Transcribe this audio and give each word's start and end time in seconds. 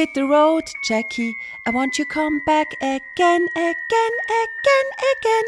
Hit 0.00 0.14
the 0.14 0.22
road, 0.22 0.64
Jackie. 0.82 1.36
I 1.68 1.70
want 1.74 1.98
you 1.98 2.06
come 2.06 2.40
back 2.46 2.68
again, 2.80 3.46
again, 3.54 4.14
again, 4.40 4.86
again. 5.12 5.46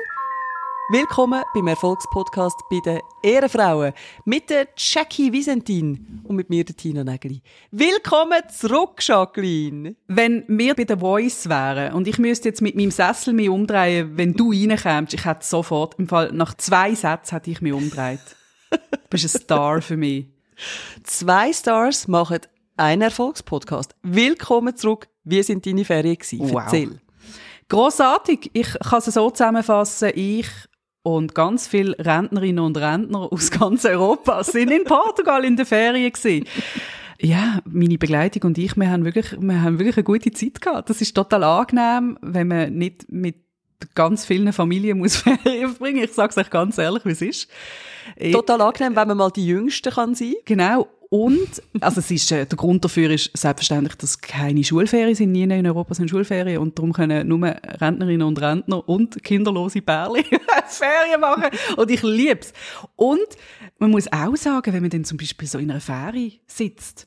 Willkommen 0.90 1.42
beim 1.54 1.68
Erfolgspodcast 1.68 2.56
bei 2.68 2.80
den 2.84 3.00
Ehrenfrauen 3.22 3.94
mit 4.26 4.50
der 4.50 4.68
Jackie 4.76 5.32
Visentin 5.32 6.20
und 6.24 6.36
mit 6.36 6.50
mir, 6.50 6.66
der 6.66 6.76
Tina 6.76 7.02
Nägeli. 7.02 7.40
Willkommen 7.70 8.42
zurück, 8.54 8.96
Jacqueline. 8.98 9.96
Wenn 10.08 10.44
wir 10.48 10.74
bei 10.74 10.84
der 10.84 10.98
Voice 10.98 11.48
wären 11.48 11.94
und 11.94 12.06
ich 12.06 12.18
müsste 12.18 12.50
jetzt 12.50 12.60
mit 12.60 12.76
meinem 12.76 12.90
Sessel 12.90 13.32
mich 13.32 13.48
umdrehen, 13.48 14.18
wenn 14.18 14.34
du 14.34 14.52
reinkommst, 14.52 15.14
ich 15.14 15.24
hätte 15.24 15.46
sofort, 15.46 15.94
im 15.98 16.08
Fall 16.08 16.30
nach 16.30 16.52
zwei 16.58 16.94
Sätzen 16.94 17.36
hätte 17.36 17.50
ich 17.50 17.62
mich 17.62 17.72
umdreht. 17.72 18.36
Du 18.70 18.78
bist 19.08 19.24
ein 19.24 19.40
Star 19.40 19.80
für 19.80 19.96
mich. 19.96 20.26
Zwei 21.04 21.54
Stars 21.54 22.06
machen 22.06 22.40
einen 22.76 23.02
Erfolgspodcast. 23.02 23.94
Willkommen 24.02 24.76
zurück. 24.76 25.08
Wie 25.24 25.42
sind 25.42 25.66
deine 25.66 25.84
Ferien 25.84 26.16
gewesen? 26.16 26.52
Wow. 26.52 26.62
Erzähl. 26.64 27.00
Grossartig. 27.68 28.50
Ich 28.54 28.78
kann 28.80 28.98
es 28.98 29.06
so 29.06 29.30
zusammenfassen. 29.30 30.12
Ich 30.14 30.48
und 31.02 31.34
ganz 31.34 31.66
viele 31.66 31.96
Rentnerinnen 31.98 32.64
und 32.64 32.76
Rentner 32.76 33.32
aus 33.32 33.50
ganz 33.58 33.84
Europa 33.84 34.44
sind 34.44 34.70
in 34.70 34.84
Portugal 34.84 35.44
in 35.44 35.56
der 35.56 35.66
Ferien 35.66 36.12
gewesen. 36.12 36.46
Ja, 37.20 37.60
meine 37.64 37.98
Begleitung 37.98 38.42
und 38.42 38.58
ich, 38.58 38.76
wir 38.76 38.90
haben 38.90 39.04
wirklich, 39.04 39.40
wir 39.40 39.62
haben 39.62 39.78
wirklich 39.78 39.96
eine 39.96 40.04
gute 40.04 40.32
Zeit 40.32 40.60
gehabt. 40.60 40.90
Das 40.90 41.00
ist 41.00 41.14
total 41.14 41.44
angenehm, 41.44 42.18
wenn 42.20 42.48
man 42.48 42.74
nicht 42.74 43.10
mit 43.10 43.36
ganz 43.94 44.24
vielen 44.24 44.52
Familien 44.52 44.98
muss 44.98 45.16
Ferien 45.44 45.70
verbringen. 45.70 46.04
Ich 46.04 46.12
sage 46.12 46.30
es 46.30 46.38
euch 46.38 46.50
ganz 46.50 46.78
ehrlich, 46.78 47.04
wie 47.04 47.12
es 47.12 47.22
ist. 47.22 47.48
Total 48.32 48.60
angenehm, 48.60 48.96
wenn 48.96 49.08
man 49.08 49.16
mal 49.16 49.30
die 49.30 49.46
Jüngste 49.46 49.90
kann 49.90 50.14
sein. 50.14 50.34
Genau. 50.44 50.88
Und, 51.12 51.62
also 51.80 52.00
es 52.00 52.10
ist, 52.10 52.32
äh, 52.32 52.46
der 52.46 52.56
Grund 52.56 52.82
dafür 52.82 53.10
ist 53.10 53.36
selbstverständlich, 53.36 53.96
dass 53.96 54.18
keine 54.18 54.64
Schulferien 54.64 55.14
sind. 55.14 55.32
Nie 55.32 55.42
in 55.42 55.66
Europa 55.66 55.92
sind 55.92 56.08
Schulferien. 56.08 56.56
Und 56.56 56.78
darum 56.78 56.94
können 56.94 57.28
nur 57.28 57.48
Rentnerinnen 57.48 58.26
und 58.26 58.40
Rentner 58.40 58.88
und 58.88 59.22
kinderlose 59.22 59.82
Pärchen 59.82 60.40
Ferien 60.68 61.20
machen. 61.20 61.50
Und 61.76 61.90
ich 61.90 62.02
lieb's. 62.02 62.54
Und 62.96 63.28
man 63.78 63.90
muss 63.90 64.10
auch 64.10 64.34
sagen, 64.36 64.72
wenn 64.72 64.80
man 64.80 64.88
dann 64.88 65.04
zum 65.04 65.18
Beispiel 65.18 65.46
so 65.46 65.58
in 65.58 65.70
einer 65.70 65.82
Ferie 65.82 66.40
sitzt, 66.46 67.06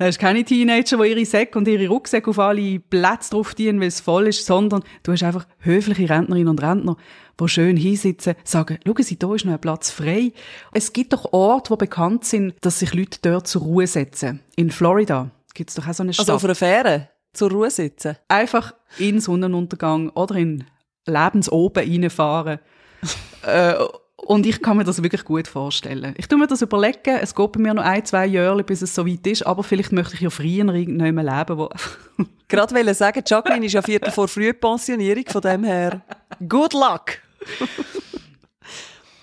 da 0.00 0.06
hast 0.06 0.18
keine 0.18 0.42
Teenager, 0.42 0.96
die 0.96 1.10
ihre 1.10 1.26
Säcke 1.26 1.58
und 1.58 1.68
ihre 1.68 1.86
Rucksäcke 1.86 2.30
auf 2.30 2.38
alle 2.38 2.80
Plätze 2.80 3.32
drauf 3.32 3.54
dienen, 3.54 3.82
weil 3.82 3.88
es 3.88 4.00
voll 4.00 4.28
ist, 4.28 4.46
sondern 4.46 4.82
du 5.02 5.12
hast 5.12 5.22
einfach 5.22 5.46
höfliche 5.58 6.08
Rentnerinnen 6.08 6.48
und 6.48 6.62
Rentner, 6.62 6.96
die 7.38 7.48
schön 7.50 7.76
hinsitzen, 7.76 8.34
sagen, 8.42 8.78
schauen 8.86 9.02
Sie, 9.02 9.18
da 9.18 9.34
ist 9.34 9.44
noch 9.44 9.52
ein 9.52 9.60
Platz 9.60 9.90
frei. 9.90 10.32
Es 10.72 10.94
gibt 10.94 11.12
doch 11.12 11.34
Orte, 11.34 11.74
die 11.74 11.84
bekannt 11.84 12.24
sind, 12.24 12.54
dass 12.62 12.78
sich 12.78 12.94
Leute 12.94 13.18
dort 13.20 13.46
zur 13.46 13.60
Ruhe 13.60 13.86
setzen. 13.86 14.40
In 14.56 14.70
Florida 14.70 15.30
gibt 15.52 15.68
es 15.68 15.76
doch 15.76 15.86
auch 15.86 15.92
so 15.92 16.02
eine 16.02 16.14
Stadt. 16.14 16.30
Also 16.30 16.32
auf 16.32 16.44
einer 16.44 16.54
Fähre 16.54 17.10
zur 17.34 17.50
Ruhe 17.50 17.70
sitzen. 17.70 18.16
Einfach 18.26 18.72
in 18.96 19.20
Sonnenuntergang 19.20 20.08
oder 20.14 20.34
in 20.36 20.64
Lebensoben 21.04 21.84
reinfahren. 21.86 22.58
äh, 23.42 23.74
und 24.22 24.46
ich 24.46 24.60
kann 24.60 24.76
mir 24.76 24.84
das 24.84 25.02
wirklich 25.02 25.24
gut 25.24 25.48
vorstellen. 25.48 26.14
Ich 26.16 26.28
tue 26.28 26.38
mir 26.38 26.46
das 26.46 26.62
überlegen. 26.62 27.18
Es 27.20 27.34
geht 27.34 27.52
bei 27.52 27.60
mir 27.60 27.74
noch 27.74 27.82
ein, 27.82 28.04
zwei 28.04 28.26
Jahre, 28.26 28.62
bis 28.62 28.82
es 28.82 28.94
so 28.94 29.06
weit 29.06 29.26
ist. 29.26 29.46
Aber 29.46 29.62
vielleicht 29.62 29.92
möchte 29.92 30.14
ich 30.14 30.20
ja 30.20 30.30
früher 30.30 30.74
irgendwann 30.74 31.14
mal 31.14 31.24
leben, 31.24 31.58
wo... 31.58 31.70
Gerade 32.48 32.74
wollte 32.74 32.94
sagen, 32.94 33.22
Jacqueline 33.24 33.66
ist 33.66 33.72
ja 33.72 33.82
viertel 33.82 34.10
vor 34.10 34.28
Frühpensionierung, 34.28 35.24
von 35.28 35.40
dem 35.40 35.64
her 35.64 36.02
good 36.48 36.72
luck. 36.72 37.18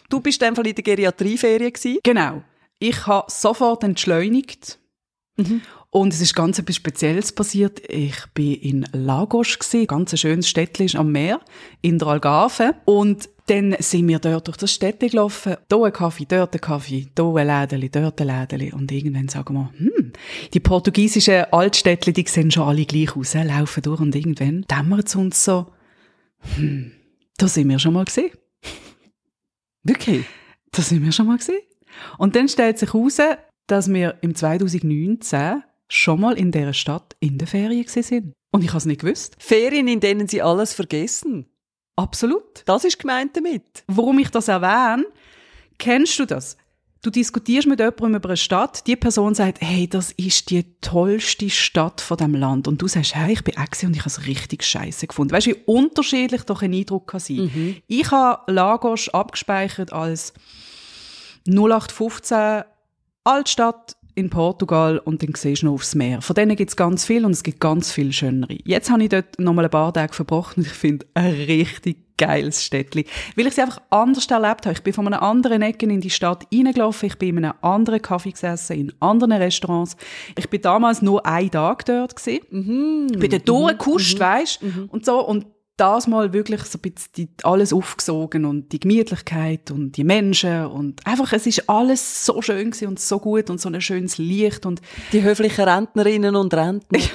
du 0.10 0.22
bist 0.22 0.42
in 0.42 0.48
dem 0.48 0.56
Fall 0.56 0.68
in 0.68 0.76
der 0.76 0.84
Geriatrieferien 0.84 1.74
gewesen. 1.74 2.00
Genau. 2.04 2.42
Ich 2.80 3.06
habe 3.06 3.30
sofort 3.30 3.84
entschleunigt. 3.84 4.80
Mhm. 5.36 5.62
Und 5.98 6.14
es 6.14 6.22
ist 6.22 6.36
ganz 6.36 6.60
etwas 6.60 6.76
Spezielles 6.76 7.32
passiert. 7.32 7.82
Ich 7.90 8.14
bin 8.36 8.54
in 8.54 8.86
Lagos 8.92 9.58
gsi, 9.58 9.88
ganz 9.88 10.14
ein 10.14 10.18
schönes 10.18 10.48
Städtchen 10.48 10.96
am 10.96 11.12
Meer 11.12 11.42
in 11.82 11.98
der 11.98 12.10
Algarve. 12.10 12.76
Und 12.86 13.28
dann 13.48 13.76
sind 13.80 14.08
wir 14.08 14.20
dort 14.20 14.46
durch 14.48 14.58
das 14.58 14.72
Städtchen 14.72 15.10
gelaufen. 15.10 15.56
Da 15.68 15.82
ein 15.82 15.92
Kaffee, 15.92 16.26
dort 16.26 16.54
ein 16.54 16.62
Kaffee, 16.62 17.08
da 17.16 17.34
ein 17.34 17.48
Lädeli, 17.48 17.90
dort 17.90 18.22
ein 18.22 18.28
Lädeli. 18.28 18.72
Und 18.74 18.92
irgendwann 18.92 19.28
sagen 19.28 19.56
wir, 19.56 19.74
hm, 19.76 20.14
die 20.54 20.60
portugiesischen 20.60 21.46
Altstädtchen, 21.52 22.14
die 22.14 22.28
sehen 22.28 22.52
schon 22.52 22.68
alle 22.68 22.86
gleich 22.86 23.16
aus, 23.16 23.34
äh, 23.34 23.42
laufen 23.42 23.82
durch. 23.82 24.00
Und 24.00 24.14
irgendwann 24.14 24.66
dämmert 24.70 25.08
es 25.08 25.16
uns 25.16 25.44
so, 25.44 25.66
hm, 26.58 26.92
da 27.40 27.48
sind 27.48 27.70
wir 27.70 27.80
schon 27.80 27.94
mal 27.94 28.06
gesehen. 28.06 28.34
Wirklich? 29.82 30.28
Da 30.72 30.84
sind 30.84 31.04
wir 31.04 31.12
schon 31.12 31.26
mal 31.26 31.38
gesehen. 31.38 31.64
Und 32.20 32.36
dann 32.36 32.48
stellt 32.48 32.78
sich 32.78 32.94
heraus, 32.94 33.18
dass 33.66 33.92
wir 33.92 34.20
im 34.22 34.36
2019 34.36 35.64
schon 35.88 36.22
mal 36.22 36.38
in 36.38 36.52
dieser 36.52 36.74
Stadt 36.74 37.16
in 37.20 37.38
der 37.38 37.48
Ferien 37.48 37.88
sind. 37.88 38.34
Und 38.52 38.64
ich 38.64 38.70
habe 38.70 38.78
es 38.78 38.86
nicht 38.86 39.02
gewusst. 39.02 39.36
Ferien, 39.40 39.88
in 39.88 40.00
denen 40.00 40.28
sie 40.28 40.42
alles 40.42 40.74
vergessen. 40.74 41.46
Absolut. 41.96 42.64
Das 42.66 42.86
ist 42.86 43.00
gemeint 43.00 43.36
damit. 43.36 43.84
Warum 43.88 44.20
ich 44.20 44.30
das 44.30 44.48
erwähne, 44.48 45.06
kennst 45.78 46.20
du 46.20 46.26
das? 46.26 46.58
Du 47.02 47.12
diskutierst 47.12 47.68
mit 47.68 47.80
jemandem 47.80 48.16
über 48.16 48.30
eine 48.30 48.38
Stadt, 48.38 48.86
die 48.88 48.96
Person 48.96 49.36
sagt, 49.36 49.62
hey, 49.62 49.88
das 49.88 50.12
ist 50.14 50.50
die 50.50 50.64
tollste 50.82 51.50
Stadt 51.50 52.02
von 52.02 52.18
dem 52.18 52.36
Land. 52.36 52.68
Und 52.68 52.82
du 52.82 52.88
sagst, 52.88 53.16
hey, 53.16 53.34
ich 53.34 53.44
bin 53.44 53.56
auch 53.58 53.84
und 53.84 53.96
ich 53.96 54.00
habe 54.00 54.10
es 54.10 54.26
richtig 54.26 54.64
scheiße 54.64 55.08
gefunden. 55.08 55.34
Weißt 55.34 55.48
du, 55.48 55.52
wie 55.52 55.64
unterschiedlich 55.66 56.44
doch 56.44 56.62
ein 56.62 56.74
Eindruck 56.74 57.08
kann 57.08 57.20
sein. 57.20 57.52
Mhm. 57.54 57.78
Ich 57.88 58.12
habe 58.12 58.52
Lagos 58.52 59.10
abgespeichert 59.10 59.94
als 59.94 60.34
0815 61.48 62.64
Altstadt 63.24 63.97
in 64.18 64.30
Portugal 64.30 64.98
und 64.98 65.22
dann 65.22 65.34
siehst 65.36 65.62
du 65.62 65.68
noch 65.68 65.74
aufs 65.74 65.94
Meer. 65.94 66.22
Von 66.22 66.36
denen 66.36 66.56
gibt 66.56 66.72
es 66.72 66.76
ganz 66.76 67.06
viel 67.06 67.24
und 67.24 67.32
es 67.32 67.44
gibt 67.44 67.60
ganz 67.60 67.92
viel 67.92 68.12
schönere. 68.12 68.58
Jetzt 68.64 68.90
habe 68.90 69.04
ich 69.04 69.10
dort 69.10 69.40
nochmal 69.40 69.66
ein 69.66 69.72
paar 69.72 69.94
Tage 69.94 70.14
verbracht 70.14 70.58
und 70.58 70.66
ich 70.66 70.74
finde 70.74 71.06
ein 71.14 71.32
richtig 71.32 71.98
geiles 72.18 72.64
Städtchen. 72.64 73.04
Weil 73.36 73.46
ich 73.46 73.54
sie 73.54 73.62
einfach 73.62 73.80
anders 73.92 74.26
erlebt 74.26 74.66
habe. 74.66 74.74
Ich 74.74 74.82
bin 74.82 74.92
von 74.92 75.06
einer 75.06 75.22
anderen 75.22 75.62
Ecke 75.62 75.86
in 75.86 76.02
die 76.02 76.10
Stadt 76.10 76.48
reingelaufen, 76.52 77.08
ich 77.08 77.18
bin 77.20 77.38
in 77.38 77.46
einem 77.46 77.54
anderen 77.62 78.02
Kaffee 78.02 78.32
gesessen, 78.32 78.74
in 78.76 78.94
anderen 79.00 79.34
Restaurants. 79.34 79.96
Ich 80.36 80.50
bin 80.50 80.62
damals 80.62 81.04
nur 81.04 81.24
einen 81.26 81.52
Tag 81.52 81.86
dort 81.86 82.16
gewesen. 82.16 82.42
Mhm. 82.50 83.20
Bin 83.20 83.30
dort 83.30 83.48
durchgekuscht, 83.48 84.18
mhm. 84.18 84.24
weisst 84.24 84.64
und 84.90 85.06
so 85.06 85.20
und 85.26 85.46
das 85.78 86.08
mal 86.08 86.34
wirklich 86.34 86.64
so 86.64 86.80
ein 86.80 86.92
bisschen 86.92 87.30
alles 87.44 87.72
aufgesogen 87.72 88.46
und 88.46 88.72
die 88.72 88.80
Gemütlichkeit 88.80 89.72
und 89.72 89.96
die 89.96 90.04
Menschen 90.04 90.66
und 90.66 91.06
einfach, 91.06 91.32
es 91.34 91.46
ist 91.46 91.70
alles 91.70 92.26
so 92.26 92.42
schön 92.42 92.74
und 92.86 93.00
so 93.00 93.20
gut 93.20 93.50
und 93.50 93.62
so 93.62 93.70
ein 93.70 93.80
schönes 93.80 94.18
Licht 94.18 94.66
und 94.66 94.82
Die 95.14 95.22
höflichen 95.22 95.66
Rentnerinnen 95.66 96.36
und 96.36 96.54
Rentner. 96.54 97.00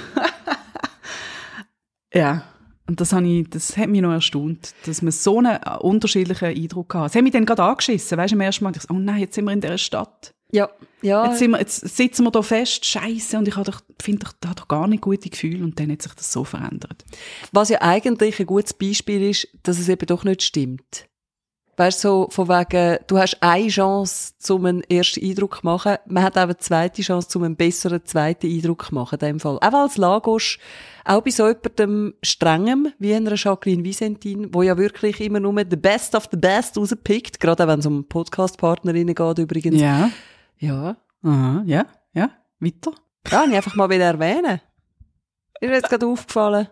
ja. 2.14 2.44
Und 2.88 3.00
das, 3.00 3.12
habe 3.12 3.26
ich, 3.26 3.48
das 3.48 3.76
hat 3.76 3.88
mich 3.88 4.02
noch 4.02 4.12
erstaunt, 4.12 4.74
dass 4.86 5.02
man 5.02 5.12
so 5.12 5.38
einen 5.38 5.56
unterschiedlichen 5.80 6.46
Eindruck 6.46 6.94
hat. 6.94 7.10
Es 7.10 7.16
hat 7.16 7.22
mich 7.22 7.32
dann 7.32 7.46
gerade 7.46 7.62
angeschissen, 7.62 8.18
weißt 8.18 8.32
du, 8.32 8.36
im 8.36 8.40
ersten 8.40 8.64
Mal, 8.64 8.70
ich 8.70 8.78
dachte, 8.78 8.92
oh 8.92 8.98
nein, 8.98 9.20
jetzt 9.20 9.34
sind 9.34 9.44
wir 9.44 9.52
in 9.52 9.60
dieser 9.60 9.78
Stadt. 9.78 10.34
Ja, 10.52 10.70
ja. 11.00 11.26
Jetzt, 11.26 11.38
sind 11.38 11.50
wir, 11.52 11.58
jetzt 11.58 11.96
sitzen 11.96 12.24
wir 12.24 12.30
da 12.30 12.42
fest, 12.42 12.84
scheiße, 12.84 13.38
und 13.38 13.48
ich 13.48 13.56
habe 13.56 13.70
doch, 13.70 13.80
finde, 14.00 14.26
ich 14.26 14.48
habe 14.48 14.54
doch 14.54 14.68
gar 14.68 14.86
nicht 14.86 15.02
gute 15.02 15.30
Gefühle 15.30 15.64
und 15.64 15.80
dann 15.80 15.90
hat 15.90 16.02
sich 16.02 16.12
das 16.14 16.30
so 16.30 16.44
verändert. 16.44 17.04
Was 17.52 17.70
ja 17.70 17.80
eigentlich 17.80 18.38
ein 18.38 18.46
gutes 18.46 18.74
Beispiel 18.74 19.30
ist, 19.30 19.48
dass 19.62 19.78
es 19.78 19.88
eben 19.88 20.06
doch 20.06 20.24
nicht 20.24 20.42
stimmt. 20.42 21.06
Weißt 21.78 22.04
du, 22.04 22.08
so 22.08 22.28
von 22.30 22.48
wegen, 22.48 22.98
du 23.06 23.16
hast 23.18 23.38
eine 23.40 23.68
Chance, 23.68 24.34
um 24.50 24.66
einen 24.66 24.82
ersten 24.82 25.24
Eindruck 25.24 25.60
zu 25.60 25.66
machen. 25.66 25.96
Man 26.06 26.22
hat 26.22 26.36
auch 26.36 26.42
eine 26.42 26.58
zweite 26.58 27.00
Chance, 27.00 27.38
um 27.38 27.44
einen 27.44 27.56
besseren 27.56 28.04
zweiten 28.04 28.46
Eindruck 28.46 28.84
zu 28.84 28.94
machen, 28.94 29.18
in 29.18 29.26
dem 29.26 29.40
Fall. 29.40 29.56
Auch 29.56 29.72
als 29.72 29.96
Lagos, 29.96 30.58
auch 31.06 31.22
bei 31.22 31.30
so 31.30 31.48
jemandem 31.48 32.12
strengem, 32.22 32.92
wie 32.98 33.14
einer 33.14 33.34
Jacqueline 33.36 33.84
Visentin, 33.84 34.52
wo 34.52 34.60
ja 34.60 34.76
wirklich 34.76 35.18
immer 35.22 35.40
nur 35.40 35.64
the 35.68 35.76
best 35.76 36.14
of 36.14 36.28
the 36.30 36.36
best 36.36 36.76
rauspickt, 36.76 37.40
gerade 37.40 37.64
auch 37.64 37.68
wenn 37.68 37.80
es 37.80 37.86
um 37.86 38.04
Podcast-Partnerinnen 38.04 39.14
geht 39.14 39.38
übrigens. 39.38 39.80
Ja. 39.80 40.10
Ja. 40.62 40.96
Aha, 41.24 41.62
ja, 41.66 41.86
ja, 42.12 42.30
weiter. 42.60 42.92
Ja, 43.28 43.44
ich 43.44 43.54
einfach 43.54 43.74
mal 43.74 43.90
wieder 43.90 44.04
erwähnen. 44.04 44.60
Ist 45.60 45.68
mir 45.68 45.74
jetzt 45.74 45.88
gerade 45.88 46.06
aufgefallen. 46.06 46.68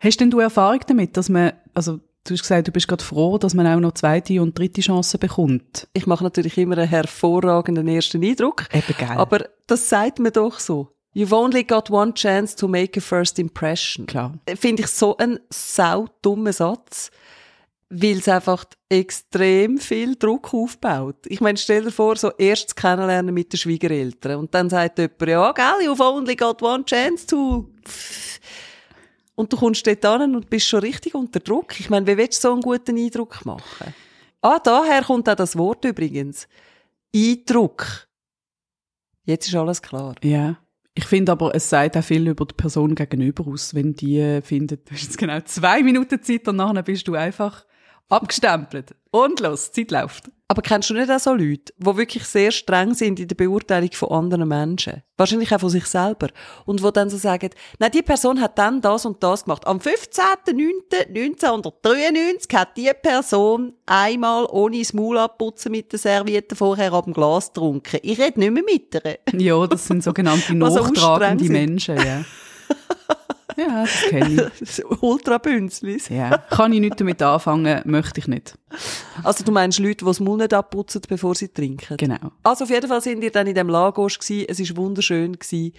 Hast 0.00 0.20
denn 0.20 0.30
du 0.30 0.40
Erfahrung 0.40 0.80
damit, 0.88 1.16
dass 1.16 1.28
man, 1.28 1.52
also 1.72 1.98
du 2.24 2.34
hast 2.34 2.42
gesagt, 2.42 2.66
du 2.66 2.72
bist 2.72 2.88
gerade 2.88 3.04
froh, 3.04 3.38
dass 3.38 3.54
man 3.54 3.66
auch 3.68 3.78
noch 3.78 3.92
zweite 3.92 4.42
und 4.42 4.58
dritte 4.58 4.80
Chancen 4.80 5.20
bekommt? 5.20 5.86
Ich 5.92 6.08
mache 6.08 6.24
natürlich 6.24 6.58
immer 6.58 6.78
einen 6.78 6.88
hervorragenden 6.88 7.86
ersten 7.86 8.24
Eindruck. 8.24 8.66
Eben 8.72 8.94
geil. 8.98 9.18
Aber 9.18 9.44
das 9.68 9.88
sagt 9.88 10.18
mir 10.18 10.32
doch 10.32 10.58
so. 10.58 10.88
You've 11.14 11.32
only 11.32 11.62
got 11.62 11.90
one 11.90 12.12
chance 12.14 12.56
to 12.56 12.66
make 12.66 12.98
a 12.98 13.00
first 13.00 13.38
impression. 13.38 14.06
Klar. 14.06 14.34
Finde 14.56 14.82
ich 14.82 14.88
so 14.88 15.16
einen 15.16 15.38
sau 15.50 16.08
dummen 16.22 16.52
Satz, 16.52 17.12
weil 17.90 18.18
es 18.18 18.28
einfach 18.28 18.64
extrem 18.88 19.78
viel 19.78 20.14
Druck 20.14 20.54
aufbaut. 20.54 21.26
Ich 21.26 21.40
meine, 21.40 21.58
stell 21.58 21.84
dir 21.84 21.90
vor, 21.90 22.14
so 22.16 22.30
erstes 22.38 22.76
Kennenlernen 22.76 23.34
mit 23.34 23.52
den 23.52 23.58
Schwiegereltern 23.58 24.38
und 24.38 24.54
dann 24.54 24.70
sagt 24.70 24.98
jemand, 24.98 25.20
ja, 25.22 25.52
gell, 25.52 25.88
you've 25.88 26.00
only 26.00 26.36
got 26.36 26.62
one 26.62 26.84
chance 26.84 27.26
to... 27.26 27.68
Und 29.34 29.52
du 29.52 29.56
kommst 29.56 29.86
dort 29.86 30.04
an 30.04 30.34
und 30.34 30.50
bist 30.50 30.68
schon 30.68 30.80
richtig 30.80 31.14
unter 31.14 31.40
Druck. 31.40 31.80
Ich 31.80 31.88
meine, 31.88 32.06
wie 32.06 32.16
willst 32.16 32.44
du 32.44 32.48
so 32.48 32.52
einen 32.52 32.60
guten 32.60 32.96
Eindruck 32.96 33.44
machen? 33.46 33.94
Ah, 34.42 34.58
daher 34.58 35.02
kommt 35.02 35.28
auch 35.28 35.34
das 35.34 35.56
Wort 35.56 35.84
übrigens. 35.84 36.46
Eindruck. 37.14 38.06
Jetzt 39.24 39.48
ist 39.48 39.54
alles 39.54 39.80
klar. 39.80 40.14
Ja. 40.22 40.58
Ich 40.94 41.06
finde 41.06 41.32
aber, 41.32 41.54
es 41.54 41.70
sagt 41.70 41.96
auch 41.96 42.04
viel 42.04 42.28
über 42.28 42.44
die 42.44 42.54
Person 42.54 42.94
gegenüber 42.94 43.46
aus, 43.46 43.74
wenn 43.74 43.94
die 43.94 44.40
findet, 44.42 44.86
du 44.90 44.94
hast 44.94 45.04
jetzt 45.04 45.18
genau 45.18 45.40
zwei 45.40 45.82
Minuten 45.82 46.22
Zeit 46.22 46.46
und 46.46 46.56
nachher 46.56 46.82
bist 46.82 47.08
du 47.08 47.14
einfach 47.14 47.64
abgestempelt. 48.10 48.94
Und 49.10 49.40
los, 49.40 49.72
Zeit 49.72 49.90
läuft. 49.90 50.30
Aber 50.50 50.60
kennst 50.62 50.90
du 50.90 50.94
nicht 50.94 51.08
auch 51.08 51.20
so 51.20 51.32
Leute, 51.32 51.72
die 51.78 51.96
wirklich 51.96 52.24
sehr 52.24 52.50
streng 52.50 52.92
sind 52.92 53.20
in 53.20 53.28
der 53.28 53.36
Beurteilung 53.36 53.92
von 53.92 54.10
anderen 54.10 54.48
Menschen? 54.48 55.04
Wahrscheinlich 55.16 55.54
auch 55.54 55.60
von 55.60 55.70
sich 55.70 55.86
selber. 55.86 56.26
Und 56.66 56.82
wo 56.82 56.90
dann 56.90 57.08
so 57.08 57.18
sagen, 57.18 57.50
nein, 57.78 57.92
die 57.92 58.02
Person 58.02 58.40
hat 58.40 58.58
dann 58.58 58.80
das 58.80 59.06
und 59.06 59.22
das 59.22 59.44
gemacht. 59.44 59.64
Am 59.64 59.78
15.09.1993 59.78 62.52
hat 62.52 62.76
die 62.76 62.90
Person 63.00 63.74
einmal 63.86 64.44
ohne 64.46 64.80
das 64.80 64.92
Maul 64.92 65.18
abputzen 65.18 65.70
mit 65.70 65.92
der 65.92 66.00
Serviette 66.00 66.56
vorher 66.56 66.94
ab 66.94 67.04
dem 67.04 67.14
Glas 67.14 67.52
getrunken. 67.52 68.00
Ich 68.02 68.18
rede 68.18 68.40
nicht 68.40 68.52
mehr 68.52 68.64
mit 68.64 68.92
ihr. 68.92 69.18
Ja, 69.40 69.68
das 69.68 69.86
sind 69.86 70.02
sogenannte 70.02 70.52
nachtragende 70.56 71.48
Menschen, 71.48 71.96
ja. 71.96 72.24
Ja, 73.56 73.82
das 73.82 74.02
kenne 74.08 74.50
Ultrabünzlis. 75.00 76.10
ich. 76.10 76.16
Ja. 76.20 76.38
Kann 76.50 76.72
ich 76.72 76.80
nicht 76.80 77.00
damit 77.00 77.22
anfangen, 77.22 77.80
möchte 77.84 78.20
ich 78.20 78.28
nicht. 78.28 78.58
Also 79.22 79.44
du 79.44 79.52
meinst 79.52 79.78
Leute, 79.78 79.98
die 79.98 80.04
das 80.04 80.20
Maul 80.20 80.38
nicht 80.38 80.52
abputzen, 80.52 81.00
bevor 81.08 81.34
sie 81.34 81.48
trinken? 81.48 81.96
Genau. 81.96 82.32
Also 82.42 82.64
auf 82.64 82.70
jeden 82.70 82.88
Fall 82.88 83.00
sind 83.00 83.20
wir 83.22 83.30
dann 83.30 83.46
in 83.46 83.54
dem 83.54 83.68
Lagos 83.68 84.18
gsi. 84.18 84.46
Es 84.48 84.60
ist 84.60 84.76
wunderschön 84.76 85.38
gsi. 85.38 85.72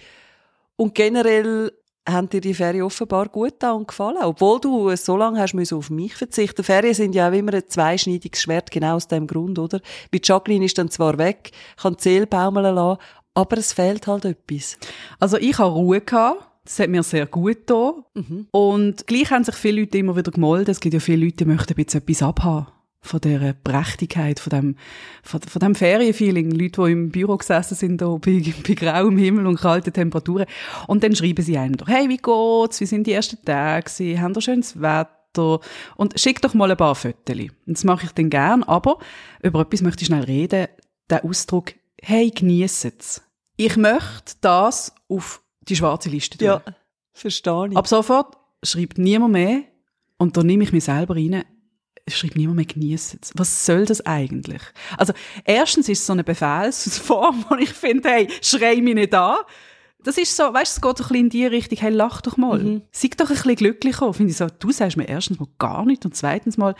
Und 0.76 0.94
generell 0.94 1.70
haben 2.08 2.28
dir 2.28 2.40
die 2.40 2.54
Ferien 2.54 2.82
offenbar 2.82 3.28
gut 3.28 3.54
da 3.60 3.72
und 3.72 3.86
gefallen, 3.86 4.18
obwohl 4.22 4.58
du 4.60 4.94
so 4.96 5.16
lange 5.16 5.40
hast 5.40 5.54
müssen 5.54 5.78
auf 5.78 5.90
mich 5.90 6.14
verzichten. 6.14 6.64
Ferien 6.64 6.94
sind 6.94 7.14
ja 7.14 7.28
auch 7.28 7.32
immer 7.32 7.54
ein 7.54 7.68
zweischneidiges 7.68 8.42
Schwert, 8.42 8.70
genau 8.70 8.96
aus 8.96 9.06
dem 9.06 9.26
Grund, 9.26 9.58
oder? 9.58 9.80
Wie 10.10 10.20
Jacqueline 10.22 10.64
ist 10.64 10.78
dann 10.78 10.90
zwar 10.90 11.16
weg, 11.18 11.52
kann 11.80 11.96
Seele 11.98 12.26
baumeln 12.26 12.74
lassen, 12.74 13.00
aber 13.34 13.58
es 13.58 13.72
fehlt 13.72 14.06
halt 14.06 14.24
etwas. 14.24 14.78
Also 15.20 15.36
ich 15.36 15.58
habe 15.58 15.72
Ruhe 15.74 16.00
gehabt. 16.00 16.48
Das 16.64 16.78
hat 16.78 16.90
mir 16.90 17.02
sehr 17.02 17.26
gut 17.26 17.66
getan. 17.66 18.04
Und 18.52 19.06
gleich 19.06 19.30
haben 19.30 19.44
sich 19.44 19.54
viele 19.54 19.80
Leute 19.80 19.98
immer 19.98 20.16
wieder 20.16 20.30
gemeldet. 20.30 20.68
Es 20.68 20.80
gibt 20.80 20.94
ja 20.94 21.00
viele 21.00 21.24
Leute, 21.24 21.38
die 21.38 21.44
möchten 21.44 21.72
ein 21.72 21.84
bisschen 21.84 22.00
etwas 22.00 22.22
abhaben. 22.22 22.66
Von 23.04 23.20
dieser 23.20 23.52
Prächtigkeit, 23.52 24.38
von 24.38 24.50
dem, 24.50 24.76
von, 25.24 25.40
von 25.40 25.58
dem 25.58 25.74
Ferienfeeling. 25.74 26.52
Leute, 26.52 26.84
die 26.84 26.92
im 26.92 27.10
Büro 27.10 27.36
gesessen 27.36 27.74
sind, 27.74 28.00
da 28.00 28.16
bei, 28.16 28.40
bei 28.68 28.74
grauem 28.74 29.18
Himmel 29.18 29.48
und 29.48 29.60
kalten 29.60 29.92
Temperaturen. 29.92 30.46
Und 30.86 31.02
dann 31.02 31.16
schreiben 31.16 31.44
sie 31.44 31.58
einem 31.58 31.76
doch, 31.76 31.88
hey, 31.88 32.08
wie 32.08 32.18
geht's? 32.18 32.80
Wie 32.80 32.86
sind 32.86 33.08
die 33.08 33.12
ersten 33.12 33.44
Tage? 33.44 33.90
gewesen? 33.90 34.20
Haben 34.20 34.34
ihr 34.36 34.40
schönes 34.40 34.80
Wetter? 34.80 35.58
Und 35.96 36.20
schick 36.20 36.40
doch 36.42 36.54
mal 36.54 36.70
ein 36.70 36.76
paar 36.76 36.94
Fotos. 36.94 37.36
Das 37.66 37.82
mache 37.82 38.06
ich 38.06 38.12
dann 38.12 38.30
gern. 38.30 38.62
Aber 38.62 39.00
über 39.42 39.62
etwas 39.62 39.82
möchte 39.82 40.02
ich 40.02 40.06
schnell 40.06 40.22
reden. 40.22 40.68
Der 41.10 41.24
Ausdruck, 41.24 41.74
hey, 42.00 42.30
genießet's. 42.30 43.22
Ich 43.56 43.76
möchte 43.76 44.34
das 44.40 44.94
auf 45.08 45.41
die 45.68 45.76
schwarze 45.76 46.08
Liste 46.08 46.38
tun. 46.38 46.46
Ja, 46.46 46.62
verstehe 47.12 47.68
ich. 47.70 47.76
Ab 47.76 47.86
sofort 47.86 48.36
schreibt 48.62 48.98
niemand 48.98 49.32
mehr, 49.32 49.62
und 50.18 50.36
da 50.36 50.42
nehme 50.42 50.62
ich 50.62 50.72
mich 50.72 50.84
selber 50.84 51.16
rein, 51.16 51.44
schreibt 52.08 52.36
niemand 52.36 52.56
mehr 52.56 52.64
genießen. 52.64 53.20
Was 53.34 53.66
soll 53.66 53.86
das 53.86 54.04
eigentlich? 54.06 54.62
Also, 54.96 55.12
erstens 55.44 55.88
ist 55.88 56.00
es 56.00 56.06
so 56.06 56.12
eine 56.12 56.24
Befehlsform, 56.24 57.44
wo 57.48 57.56
ich 57.56 57.70
finde, 57.70 58.08
hey, 58.08 58.28
schrei 58.40 58.80
mich 58.80 58.94
nicht 58.94 59.14
an. 59.14 59.38
Das 60.04 60.18
ist 60.18 60.36
so, 60.36 60.44
weißt 60.44 60.76
du, 60.76 60.88
es 60.88 60.96
geht 60.96 60.98
so 60.98 61.04
ein 61.04 61.08
bisschen 61.08 61.16
in 61.16 61.30
die 61.30 61.46
Richtung, 61.46 61.78
hey, 61.78 61.90
lach 61.90 62.20
doch 62.22 62.36
mal. 62.36 62.58
Mhm. 62.58 62.82
Sei 62.90 63.08
doch 63.16 63.30
ein 63.30 63.36
bisschen 63.36 63.56
glücklicher. 63.56 64.12
Finde 64.12 64.32
ich 64.32 64.36
so, 64.36 64.46
du 64.46 64.72
sagst 64.72 64.96
mir 64.96 65.08
erstens 65.08 65.38
mal 65.38 65.48
gar 65.58 65.84
nicht 65.84 66.04
und 66.04 66.16
zweitens 66.16 66.56
mal 66.56 66.74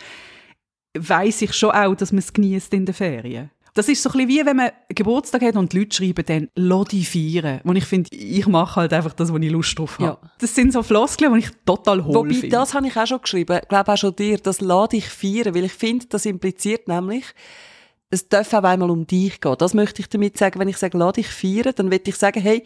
weiss 0.97 1.41
ich 1.41 1.53
schon 1.53 1.71
auch, 1.71 1.95
dass 1.95 2.11
man 2.11 2.19
es 2.19 2.33
genießt 2.33 2.73
in 2.73 2.85
den 2.85 2.93
Ferien. 2.93 3.49
Das 3.75 3.89
ist 3.89 4.03
so 4.03 4.09
ein 4.09 4.13
bisschen 4.13 4.29
wie, 4.29 4.45
wenn 4.45 4.57
man 4.57 4.71
Geburtstag 4.89 5.41
hat 5.41 5.55
und 5.55 5.73
die 5.73 5.79
Leute 5.79 5.95
schreiben 5.95 6.23
dann, 6.55 6.85
dich 6.85 7.09
feiern. 7.09 7.61
Und 7.63 7.75
ich 7.75 7.85
finde, 7.85 8.15
ich 8.15 8.45
mache 8.45 8.81
halt 8.81 8.93
einfach 8.93 9.13
das, 9.13 9.33
wo 9.33 9.37
ich 9.37 9.49
Lust 9.49 9.77
drauf 9.79 9.97
habe. 9.97 10.19
Ja. 10.21 10.31
Das 10.39 10.53
sind 10.53 10.73
so 10.73 10.83
Floskeln, 10.83 11.33
die 11.33 11.39
ich 11.39 11.49
total 11.65 12.05
hohl 12.05 12.15
Wobei, 12.15 12.33
finde. 12.33 12.49
das 12.49 12.75
habe 12.75 12.87
ich 12.87 12.95
auch 12.95 13.07
schon 13.07 13.21
geschrieben. 13.21 13.59
Ich 13.61 13.67
glaube 13.67 13.91
auch 13.91 13.97
schon 13.97 14.15
dir, 14.15 14.37
das 14.37 14.61
lade 14.61 14.97
ich 14.97 15.09
feiern, 15.09 15.55
weil 15.55 15.63
ich 15.63 15.73
finde, 15.73 16.05
das 16.05 16.25
impliziert 16.27 16.87
nämlich, 16.87 17.25
es 18.11 18.29
darf 18.29 18.53
auch 18.53 18.63
einmal 18.63 18.91
um 18.91 19.07
dich 19.07 19.41
gehen. 19.41 19.55
Das 19.57 19.73
möchte 19.73 20.01
ich 20.01 20.09
damit 20.09 20.37
sagen. 20.37 20.59
Wenn 20.59 20.67
ich 20.67 20.77
sage, 20.77 20.95
lade 20.95 21.21
ich 21.21 21.27
feiern, 21.27 21.73
dann 21.75 21.89
will 21.89 22.01
ich 22.05 22.15
sagen, 22.15 22.41
hey, 22.41 22.63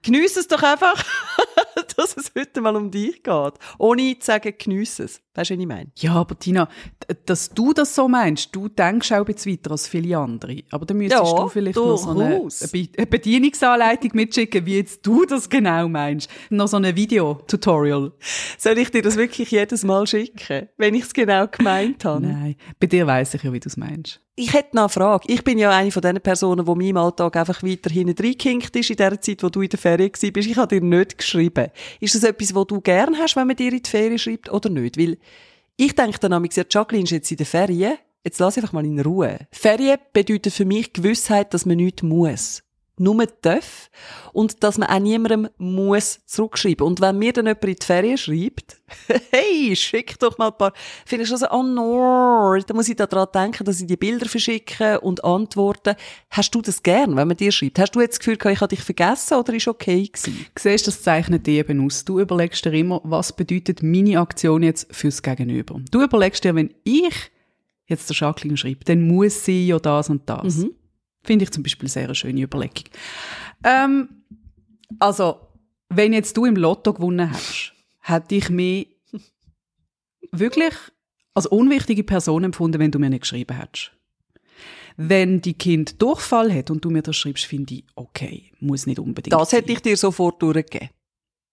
geniesse 0.00 0.40
es 0.40 0.48
doch 0.48 0.62
einfach, 0.62 1.04
dass 1.96 2.16
es 2.16 2.32
heute 2.36 2.60
mal 2.60 2.76
um 2.76 2.90
dich 2.90 3.22
geht. 3.22 3.52
Ohne 3.78 4.18
zu 4.18 4.26
sagen, 4.26 4.54
geniesse 4.56 5.04
es. 5.04 5.22
Weißt 5.34 5.50
du, 5.50 5.54
was 5.54 5.60
ich 5.60 5.66
meine? 5.66 5.90
Ja, 5.96 6.14
aber 6.14 6.38
Tina, 6.38 6.68
dass 7.24 7.50
du 7.50 7.72
das 7.72 7.94
so 7.94 8.06
meinst, 8.06 8.54
du 8.54 8.68
denkst 8.68 9.12
auch 9.12 9.18
ein 9.18 9.24
bisschen 9.24 9.52
weiter 9.52 9.70
als 9.70 9.88
viele 9.88 10.18
andere. 10.18 10.62
Aber 10.70 10.84
dann 10.84 10.98
müsstest 10.98 11.24
Ja, 11.24 11.36
du 11.42 11.48
vielleicht 11.48 11.76
noch 11.76 11.96
so 11.96 12.10
eine, 12.10 12.48
eine 12.98 13.06
Bedienungsanleitung 13.06 14.10
mitschicken, 14.14 14.66
wie 14.66 14.76
jetzt 14.76 15.06
du 15.06 15.24
das 15.24 15.48
genau 15.48 15.88
meinst. 15.88 16.28
Noch 16.50 16.68
so 16.68 16.76
ein 16.76 16.96
Video-Tutorial. 16.96 18.12
Soll 18.58 18.78
ich 18.78 18.90
dir 18.90 19.00
das 19.02 19.16
wirklich 19.16 19.50
jedes 19.50 19.84
Mal 19.84 20.06
schicken, 20.06 20.68
wenn 20.76 20.94
ich 20.94 21.04
es 21.04 21.14
genau 21.14 21.46
gemeint 21.46 22.04
habe? 22.04 22.26
Nein, 22.26 22.56
bei 22.78 22.86
dir 22.86 23.06
weiss 23.06 23.32
ich 23.32 23.42
ja, 23.42 23.52
wie 23.52 23.60
du 23.60 23.68
es 23.68 23.76
meinst. 23.78 24.20
Ich 24.34 24.54
hätte 24.54 24.76
noch 24.76 24.84
eine 24.84 24.88
Frage. 24.88 25.30
Ich 25.30 25.44
bin 25.44 25.58
ja 25.58 25.70
eine 25.70 25.90
von 25.90 26.00
den 26.00 26.18
Personen, 26.20 26.64
die 26.64 26.74
meinem 26.74 26.96
Alltag 26.96 27.36
einfach 27.36 27.62
weiter 27.62 27.90
hinten 27.90 28.16
reingehinkt 28.18 28.74
ist 28.74 28.88
in 28.88 28.96
der 28.96 29.20
Zeit, 29.20 29.42
wo 29.42 29.50
du 29.50 29.60
in 29.60 29.68
der 29.68 29.78
Ferien 29.78 30.10
warst. 30.10 30.22
Ich 30.24 30.56
habe 30.56 30.74
dir 30.74 30.80
nicht 30.80 31.18
geschrieben. 31.18 31.70
Ist 32.00 32.14
das 32.14 32.24
etwas, 32.24 32.54
was 32.54 32.66
du 32.66 32.80
gern 32.80 33.18
hast, 33.18 33.36
wenn 33.36 33.46
man 33.46 33.56
dir 33.56 33.72
in 33.72 33.82
die 33.82 33.90
Ferien 33.90 34.18
schreibt 34.18 34.50
oder 34.50 34.70
nicht? 34.70 34.96
Weil 34.96 35.18
ich 35.76 35.94
denke 35.94 36.18
dann 36.18 36.30
nämlich, 36.30 36.56
ja, 36.56 36.64
Jacqueline 36.68 37.04
ist 37.04 37.10
jetzt 37.10 37.30
in 37.30 37.36
der 37.36 37.46
Ferien. 37.46 37.98
Jetzt 38.24 38.38
lass 38.38 38.56
einfach 38.56 38.72
mal 38.72 38.86
in 38.86 39.00
Ruhe. 39.00 39.38
Ferien 39.50 39.98
bedeutet 40.14 40.54
für 40.54 40.64
mich 40.64 40.94
Gewissheit, 40.94 41.52
dass 41.52 41.66
man 41.66 41.76
nichts 41.76 42.02
muss. 42.02 42.62
Nur 42.98 43.26
darf. 43.40 43.90
Und 44.32 44.62
dass 44.62 44.76
man 44.76 44.88
auch 44.88 44.98
niemandem 44.98 45.48
muss 45.56 46.20
zurückschreiben. 46.26 46.86
Und 46.86 47.00
wenn 47.00 47.18
mir 47.18 47.32
dann 47.32 47.46
jemand 47.46 47.64
in 47.64 47.76
die 47.76 47.86
Ferien 47.86 48.18
schreibt, 48.18 48.82
hey, 49.30 49.74
schick 49.74 50.18
doch 50.18 50.36
mal 50.36 50.48
ein 50.48 50.58
paar, 50.58 50.72
finde 51.06 51.22
ich 51.22 51.28
schon 51.28 51.38
so, 51.38 51.46
oh 51.50 51.62
no, 51.62 52.54
da 52.66 52.74
muss 52.74 52.88
ich 52.88 52.96
daran 52.96 53.28
denken, 53.34 53.64
dass 53.64 53.80
ich 53.80 53.86
die 53.86 53.96
Bilder 53.96 54.28
verschicke 54.28 55.00
und 55.00 55.24
antworte. 55.24 55.96
Hast 56.30 56.54
du 56.54 56.60
das 56.60 56.82
gern, 56.82 57.16
wenn 57.16 57.28
man 57.28 57.36
dir 57.36 57.50
schreibt? 57.50 57.78
Hast 57.78 57.94
du 57.94 58.00
jetzt 58.00 58.14
das 58.14 58.18
Gefühl, 58.20 58.36
gehabt, 58.36 58.54
ich 58.54 58.60
habe 58.60 58.76
dich 58.76 58.84
vergessen 58.84 59.38
oder 59.38 59.54
ist 59.54 59.68
okay 59.68 60.06
gewesen? 60.06 60.46
Siehst, 60.58 60.86
das 60.86 61.02
zeichnet 61.02 61.46
dich 61.46 61.56
eben 61.56 61.84
aus. 61.84 62.04
Du 62.04 62.20
überlegst 62.20 62.64
dir 62.64 62.74
immer, 62.74 63.00
was 63.04 63.34
bedeutet 63.34 63.82
meine 63.82 64.20
Aktion 64.20 64.62
jetzt 64.62 64.94
fürs 64.94 65.22
Gegenüber. 65.22 65.80
Du 65.90 66.02
überlegst 66.02 66.44
dir, 66.44 66.54
wenn 66.54 66.74
ich 66.84 67.32
jetzt 67.86 68.10
der 68.10 68.16
Jacqueline 68.16 68.56
schreibe, 68.56 68.84
dann 68.84 69.06
muss 69.06 69.44
sie 69.44 69.66
ja 69.66 69.78
das 69.78 70.10
und 70.10 70.28
das. 70.28 70.58
Mhm. 70.58 70.74
Finde 71.24 71.44
ich 71.44 71.50
zum 71.50 71.62
Beispiel 71.62 71.88
sehr 71.88 72.04
eine 72.04 72.14
schöne 72.14 72.40
Überlegung. 72.42 72.84
Ähm, 73.64 74.24
also, 74.98 75.40
wenn 75.88 76.12
jetzt 76.12 76.36
du 76.36 76.44
im 76.44 76.56
Lotto 76.56 76.92
gewonnen 76.92 77.30
hast, 77.32 77.72
hätte 78.00 78.34
ich 78.34 78.50
mich 78.50 78.88
wirklich 80.32 80.74
als 81.34 81.46
unwichtige 81.46 82.04
Person 82.04 82.44
empfunden, 82.44 82.78
wenn 82.78 82.90
du 82.90 82.98
mir 82.98 83.10
nicht 83.10 83.22
geschrieben 83.22 83.56
hättest. 83.56 83.92
Wenn 84.96 85.40
die 85.40 85.54
Kind 85.54 86.02
Durchfall 86.02 86.52
hat 86.52 86.70
und 86.70 86.84
du 86.84 86.90
mir 86.90 87.02
das 87.02 87.16
schreibst, 87.16 87.44
finde 87.46 87.74
ich, 87.74 87.84
okay, 87.94 88.52
muss 88.60 88.86
nicht 88.86 88.98
unbedingt 88.98 89.32
Das 89.32 89.50
sein. 89.50 89.60
hätte 89.60 89.72
ich 89.72 89.80
dir 89.80 89.96
sofort 89.96 90.42
durchgegeben. 90.42 90.90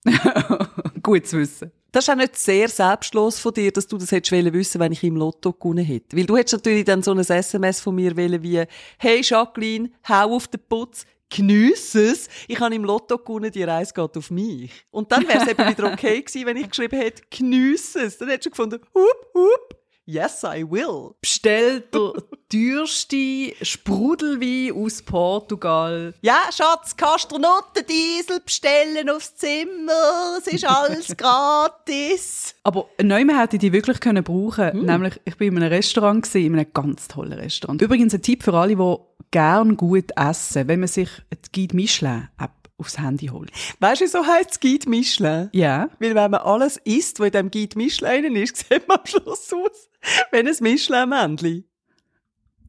Gut 1.04 1.26
zu 1.28 1.38
wissen. 1.40 1.72
Das 1.92 2.06
ist 2.06 2.10
auch 2.10 2.16
nicht 2.16 2.36
sehr 2.36 2.70
selbstlos 2.70 3.40
von 3.40 3.54
dir, 3.54 3.72
dass 3.72 3.88
du 3.88 3.98
das 3.98 4.12
hättest 4.12 4.32
wollen 4.32 4.54
wissen, 4.54 4.80
wenn 4.80 4.92
ich 4.92 5.04
im 5.04 5.16
Lotto 5.16 5.54
gewonnen 5.54 5.84
hätte. 5.84 6.16
Weil 6.16 6.26
du 6.26 6.38
hättest 6.38 6.54
natürlich 6.54 6.86
dann 6.86 7.02
so 7.02 7.12
ein 7.12 7.20
SMS 7.20 7.82
von 7.82 7.96
mir 7.96 8.16
wollen 8.16 8.44
wie, 8.44 8.64
hey 8.98 9.22
Jacqueline, 9.24 9.90
hau 10.08 10.36
auf 10.36 10.48
den 10.48 10.62
Putz, 10.68 11.06
geniesse 11.30 12.12
es, 12.12 12.28
ich 12.48 12.60
habe 12.60 12.76
im 12.76 12.84
Lotto 12.84 13.18
gewonnen, 13.18 13.52
die 13.52 13.64
Reise 13.64 13.94
geht 13.94 14.18
auf 14.18 14.32
mich. 14.32 14.72
Und 14.92 15.12
dann 15.12 15.28
wäre 15.28 15.44
es 15.44 15.48
eben 15.48 15.68
wieder 15.68 15.92
okay 15.92 16.22
gewesen, 16.22 16.46
wenn 16.46 16.58
ich 16.58 16.70
geschrieben 16.70 17.00
hätte, 17.00 17.24
geniesse 17.30 18.02
es. 18.02 18.18
Dann 18.18 18.30
hättest 18.30 18.48
du 18.48 18.50
gefunden, 18.52 18.80
hup, 18.94 19.28
hup, 19.34 19.80
yes 20.06 20.44
I 20.44 20.64
will. 20.70 21.12
Bestell 21.22 21.82
der 21.82 22.14
teuerste 22.50 23.54
Sprudelwein 23.62 24.74
aus 24.74 25.02
Portugal. 25.02 26.14
Ja, 26.22 26.40
Schatz, 26.52 26.96
kannst 26.98 27.32
du 27.32 27.38
noch 27.38 27.72
den 27.74 27.86
Diesel 27.86 28.40
bestellen 28.40 29.10
aufs 29.10 29.36
Zimmer? 29.36 30.38
Es 30.40 30.48
ist 30.48 30.66
alles 30.66 31.08
gratis. 31.18 32.56
Aber 32.64 32.90
neu 33.02 33.26
hätte 33.26 33.58
ich 33.58 33.62
die 33.62 33.74
wirklich 33.74 34.00
können 34.00 34.24
brauchen 34.24 34.86
Nämlich, 34.86 35.20
ich 35.26 35.38
bin 35.38 35.56
in 35.56 35.64
einem 35.64 35.72
Restaurant, 35.72 36.24
gewesen, 36.24 36.46
in 36.46 36.60
einem 36.60 36.74
ganz 36.74 37.08
tollen 37.08 37.34
Restaurant. 37.34 37.82
Übrigens 37.82 38.14
ein 38.14 38.22
Tipp 38.22 38.44
für 38.44 38.54
alle, 38.54 38.76
die 38.76 38.96
gern 39.32 39.78
gut 39.78 40.12
essen, 40.16 40.68
wenn 40.68 40.80
man 40.80 40.90
sich 40.90 41.10
die 41.32 41.52
Guide 41.52 41.76
Michelin-App 41.76 42.52
aufs 42.80 42.98
Handy 42.98 43.28
holt. 43.28 43.52
Weißt 43.80 44.02
du, 44.02 44.08
so 44.08 44.26
heisst 44.26 44.52
es 44.52 44.60
Guide 44.60 44.90
Michelin? 44.90 45.50
Ja. 45.52 45.90
Weil 46.00 46.16
wenn 46.16 46.32
man 46.32 46.42
alles 46.42 46.78
isst, 46.78 47.20
was 47.20 47.28
in 47.28 47.32
diesem 47.32 47.52
Guide 47.52 47.78
Michelin 47.78 48.36
ist, 48.36 48.58
sieht 48.70 48.88
man 48.88 49.00
am 49.00 49.06
Schluss 49.06 49.54
aus 49.54 49.90
wie 50.32 50.38
ein 50.38 50.56
Michelin-Männchen. 50.60 51.66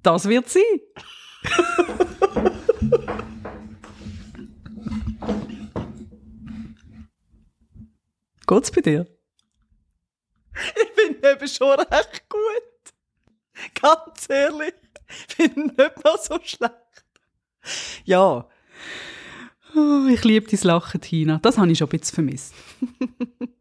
Das 0.02 0.28
wird 0.28 0.49
sein. 0.49 0.62
Geht's 8.47 8.71
bei 8.71 8.80
dir? 8.80 9.07
Ich 10.54 11.02
finde 11.02 11.30
eben 11.33 11.49
schon 11.49 11.78
recht 11.78 12.28
gut. 12.28 13.75
Ganz 13.80 14.28
ehrlich. 14.28 14.75
Ich 15.28 15.37
finde 15.37 15.61
ihn 15.61 15.66
nicht 15.66 16.04
mal 16.04 16.19
so 16.21 16.38
schlecht. 16.42 16.75
Ja. 18.04 18.49
Oh, 19.76 20.07
ich 20.09 20.25
liebe 20.25 20.50
dein 20.50 20.61
Lachen, 20.66 21.00
Tina. 21.00 21.38
Das 21.42 21.59
habe 21.59 21.71
ich 21.71 21.78
schon 21.78 21.88
ein 21.88 21.99
bisschen 21.99 22.14
vermisst. 22.14 22.54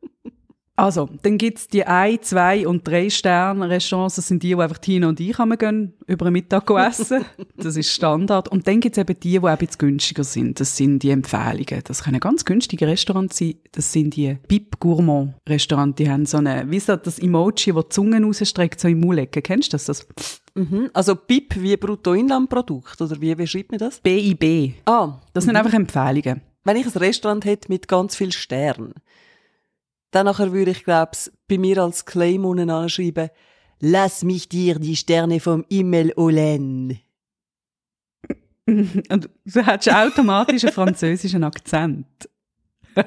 Also, 0.80 1.10
dann 1.22 1.38
gibt's 1.38 1.68
die 1.68 1.86
ein, 1.86 2.22
zwei 2.22 2.68
und 2.68 2.88
drei 2.88 3.10
Sterne 3.10 3.70
Restaurants. 3.70 4.16
Das 4.16 4.28
sind 4.28 4.44
die, 4.44 4.56
wo 4.56 4.62
einfach 4.62 4.78
Tina 4.78 5.10
und 5.10 5.20
ich 5.20 5.38
haben 5.38 5.58
gehen, 5.58 5.94
über 6.08 6.26
den 6.26 6.34
Mittag 6.34 6.70
essen. 6.72 7.26
Das 7.58 7.76
ist 7.76 7.92
Standard. 7.92 8.48
Und 8.48 8.66
dann 8.68 8.80
gibt's 8.80 8.98
eben 8.98 9.20
die, 9.20 9.32
die 9.32 9.40
auch 9.40 9.44
ein 9.46 9.58
bisschen 9.58 9.78
günstiger 9.80 10.24
sind. 10.24 10.60
Das 10.60 10.78
sind 10.78 11.00
die 11.00 11.10
Empfehlungen. 11.10 11.84
Das 11.84 12.04
können 12.04 12.20
ganz 12.22 12.46
günstige 12.46 12.88
Restaurants 12.88 13.38
sein. 13.38 13.56
Das 13.74 13.92
sind 13.92 14.16
die 14.16 14.38
Bip 14.48 14.80
Gourmand 14.80 15.34
Restaurants. 15.48 15.98
Die 15.98 16.10
haben 16.10 16.26
so 16.26 16.38
eine, 16.38 16.70
wie 16.72 16.80
so 16.80 16.96
das 16.96 17.20
Emoji, 17.20 17.76
wo 17.76 17.82
die 17.82 17.90
Zunge 17.90 18.24
rausstreckt, 18.24 18.80
so 18.80 18.88
im 18.88 19.02
Maulecken. 19.02 19.44
Kennst 19.44 19.74
du 19.74 19.76
das? 19.76 19.86
das 19.86 20.08
Mhm. 20.56 20.90
Also 20.94 21.16
BIP 21.16 21.62
wie 21.62 21.78
Bruttoinlandprodukt, 21.78 23.00
oder 23.02 23.22
wie, 23.22 23.38
wie 23.38 23.48
schreibt 23.48 23.72
man 23.72 23.80
das? 23.80 24.00
BIB. 24.00 24.74
Ah, 24.86 25.20
Das 25.34 25.46
sind 25.46 25.56
einfach 25.56 25.74
Empfehlungen. 25.74 26.42
wenn 26.64 26.76
ich 26.78 26.86
ein 26.86 26.92
Restaurant 26.92 27.46
hätte 27.46 27.72
mit 27.72 27.88
ganz 27.88 28.16
viel 28.16 28.32
Sternen, 28.32 28.94
dann 30.12 30.25
nachher 30.25 30.51
würde 30.51 30.72
ich, 30.72 30.84
glaub's, 30.84 31.32
bei 31.48 31.58
mir 31.58 31.78
als 31.80 32.06
Claim 32.06 32.46
unten 32.46 32.70
anschreiben, 32.70 33.30
lass 33.80 34.24
mich 34.24 34.50
dir 34.50 34.80
die 34.80 34.96
Sterne 34.96 35.39
vom 35.39 35.66
Himmel 35.70 36.13
holen. 36.18 37.00
Und 38.68 39.30
du 39.46 39.66
hättest 39.66 39.96
automatisch 39.96 40.63
einen 40.63 40.74
französischen 40.74 41.44
Akzent. 41.44 42.08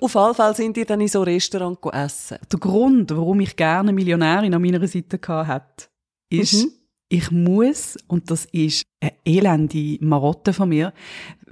Auf 0.00 0.16
alle 0.16 0.34
Fälle 0.34 0.54
sind 0.54 0.76
die 0.76 0.84
dann 0.84 1.00
in 1.00 1.08
so 1.08 1.22
Restaurants 1.22 1.80
go 1.80 1.90
essen. 1.90 2.38
Der 2.52 2.58
Grund, 2.58 3.10
warum 3.10 3.40
ich 3.40 3.56
gerne 3.56 3.88
eine 3.88 3.92
Millionärin 3.92 4.52
an 4.54 4.60
meiner 4.60 4.86
Seite 4.86 5.18
hatte, 5.46 5.86
ist, 6.30 6.64
Mhm. 6.64 6.70
ich 7.08 7.30
muss, 7.30 7.96
und 8.06 8.30
das 8.30 8.44
ist 8.46 8.82
eine 9.00 9.14
elende 9.24 9.96
Marotte 10.04 10.52
von 10.52 10.68
mir, 10.68 10.92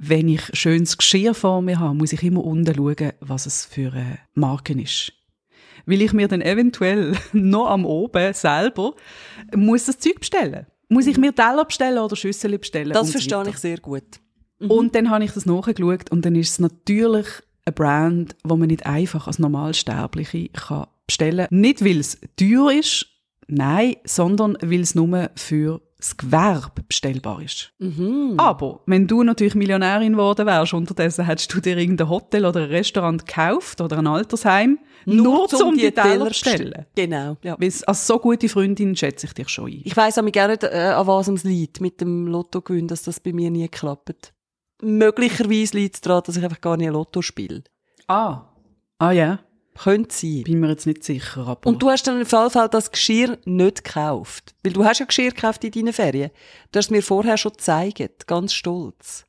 wenn 0.05 0.29
ich 0.29 0.43
schönes 0.53 0.99
Geschirr 0.99 1.33
vor 1.33 1.63
mir 1.63 1.79
habe, 1.79 1.95
muss 1.95 2.13
ich 2.13 2.25
immer 2.25 2.45
unten 2.45 2.75
schauen, 2.75 3.13
was 3.21 3.47
es 3.47 3.65
für 3.65 3.93
eine 3.93 4.19
Marke 4.35 4.73
ist. 4.73 5.13
Weil 5.87 6.03
ich 6.03 6.13
mir 6.13 6.27
dann 6.27 6.43
eventuell 6.43 7.17
noch 7.33 7.71
am 7.71 7.85
Oben 7.85 8.35
selber 8.35 8.95
muss 9.55 9.87
das 9.87 10.01
Zeug 10.01 10.19
bestellen. 10.19 10.67
Muss 10.89 11.07
ich 11.07 11.19
mir 11.19 11.33
Teller 11.33 11.65
bestellen 11.65 11.99
oder 11.99 12.17
Schüssel 12.17 12.59
bestellen? 12.59 12.93
Das 12.93 13.07
so 13.07 13.13
verstehe 13.13 13.49
ich 13.49 13.59
sehr 13.59 13.79
gut. 13.79 14.03
Und 14.59 14.95
dann 14.97 15.09
habe 15.09 15.25
ich 15.25 15.33
das 15.33 15.47
nachgeschaut 15.47 16.11
und 16.11 16.25
dann 16.25 16.35
ist 16.35 16.51
es 16.51 16.59
natürlich 16.59 17.27
eine 17.65 17.73
Brand, 17.73 18.37
wo 18.43 18.57
man 18.57 18.69
nicht 18.69 18.85
einfach 18.87 19.29
als 19.29 19.39
Normalsterbliche 19.39 20.49
kann 20.49 20.87
bestellen 21.07 21.47
kann. 21.49 21.61
Nicht, 21.61 21.85
weil 21.85 22.01
es 22.01 22.21
teuer 22.37 22.73
ist, 22.73 23.07
nein, 23.47 23.97
sondern 24.05 24.57
weil 24.61 24.81
es 24.81 24.97
nur 24.97 25.31
für 25.37 25.81
das 26.03 26.17
Gewerbe 26.17 26.83
bestellbar 26.87 27.41
ist. 27.43 27.73
Mhm. 27.79 28.35
Aber 28.37 28.81
wenn 28.87 29.07
du 29.07 29.23
natürlich 29.23 29.55
Millionärin 29.55 30.13
geworden 30.13 30.47
wärst, 30.47 30.75
unterdessen 30.75 31.25
hättest 31.25 31.53
du 31.55 31.61
dir 31.61 31.77
irgendein 31.77 32.09
Hotel 32.09 32.45
oder 32.45 32.61
ein 32.61 32.71
Restaurant 32.71 33.25
gekauft 33.27 33.81
oder 33.81 33.99
ein 33.99 34.07
Altersheim, 34.07 34.79
nur, 35.05 35.53
um 35.53 35.77
die 35.77 35.91
Teller 35.91 36.25
zu 36.25 36.29
bestellen. 36.29 36.87
Genau. 36.95 37.37
Ja. 37.43 37.57
Weil 37.59 37.73
als 37.87 38.07
so 38.07 38.19
gute 38.19 38.49
Freundin 38.49 38.97
schätze 38.97 39.27
ich 39.27 39.33
dich 39.33 39.49
schon 39.49 39.67
ein. 39.67 39.83
Ich 39.85 39.97
weiss 39.97 40.19
aber 40.19 40.31
gar 40.31 40.49
nicht, 40.49 40.65
äh, 40.65 40.93
an 40.95 41.07
was 41.07 41.29
es 41.29 41.45
liegt 41.45 41.81
mit 41.81 42.01
dem 42.01 42.27
Lottogewinn, 42.27 42.89
dass 42.89 43.03
das 43.03 43.21
bei 43.21 43.33
mir 43.33 43.51
nie 43.51 43.69
klappt. 43.69 44.33
Möglicherweise 44.83 45.77
liegt 45.77 45.95
es 45.97 46.01
daran, 46.01 46.23
dass 46.27 46.37
ich 46.37 46.43
einfach 46.43 46.61
gar 46.61 46.77
nicht 46.77 46.91
Lotto 46.91 47.23
spiele. 47.23 47.63
Ah. 48.09 48.43
Ah 48.99 49.13
ja. 49.13 49.39
Könnte 49.75 50.15
sein. 50.15 50.43
Bin 50.45 50.61
mir 50.61 50.69
jetzt 50.69 50.87
nicht 50.87 51.03
sicher, 51.03 51.47
aber... 51.47 51.69
Und 51.69 51.83
du 51.83 51.89
hast 51.89 52.07
dann 52.07 52.21
im 52.21 52.27
Fall 52.27 52.51
das 52.71 52.91
Geschirr 52.91 53.39
nicht 53.45 53.85
gekauft. 53.85 54.55
Weil 54.63 54.73
du 54.73 54.85
hast 54.85 55.01
ja 55.01 55.07
Geschirr 55.07 55.31
gekauft 55.31 55.65
in 55.65 55.71
deinen 55.71 55.93
Ferien. 55.93 56.31
Du 56.71 56.79
hast 56.79 56.87
es 56.87 56.91
mir 56.91 57.03
vorher 57.03 57.37
schon 57.37 57.53
gezeigt. 57.53 58.27
Ganz 58.27 58.53
stolz. 58.53 59.25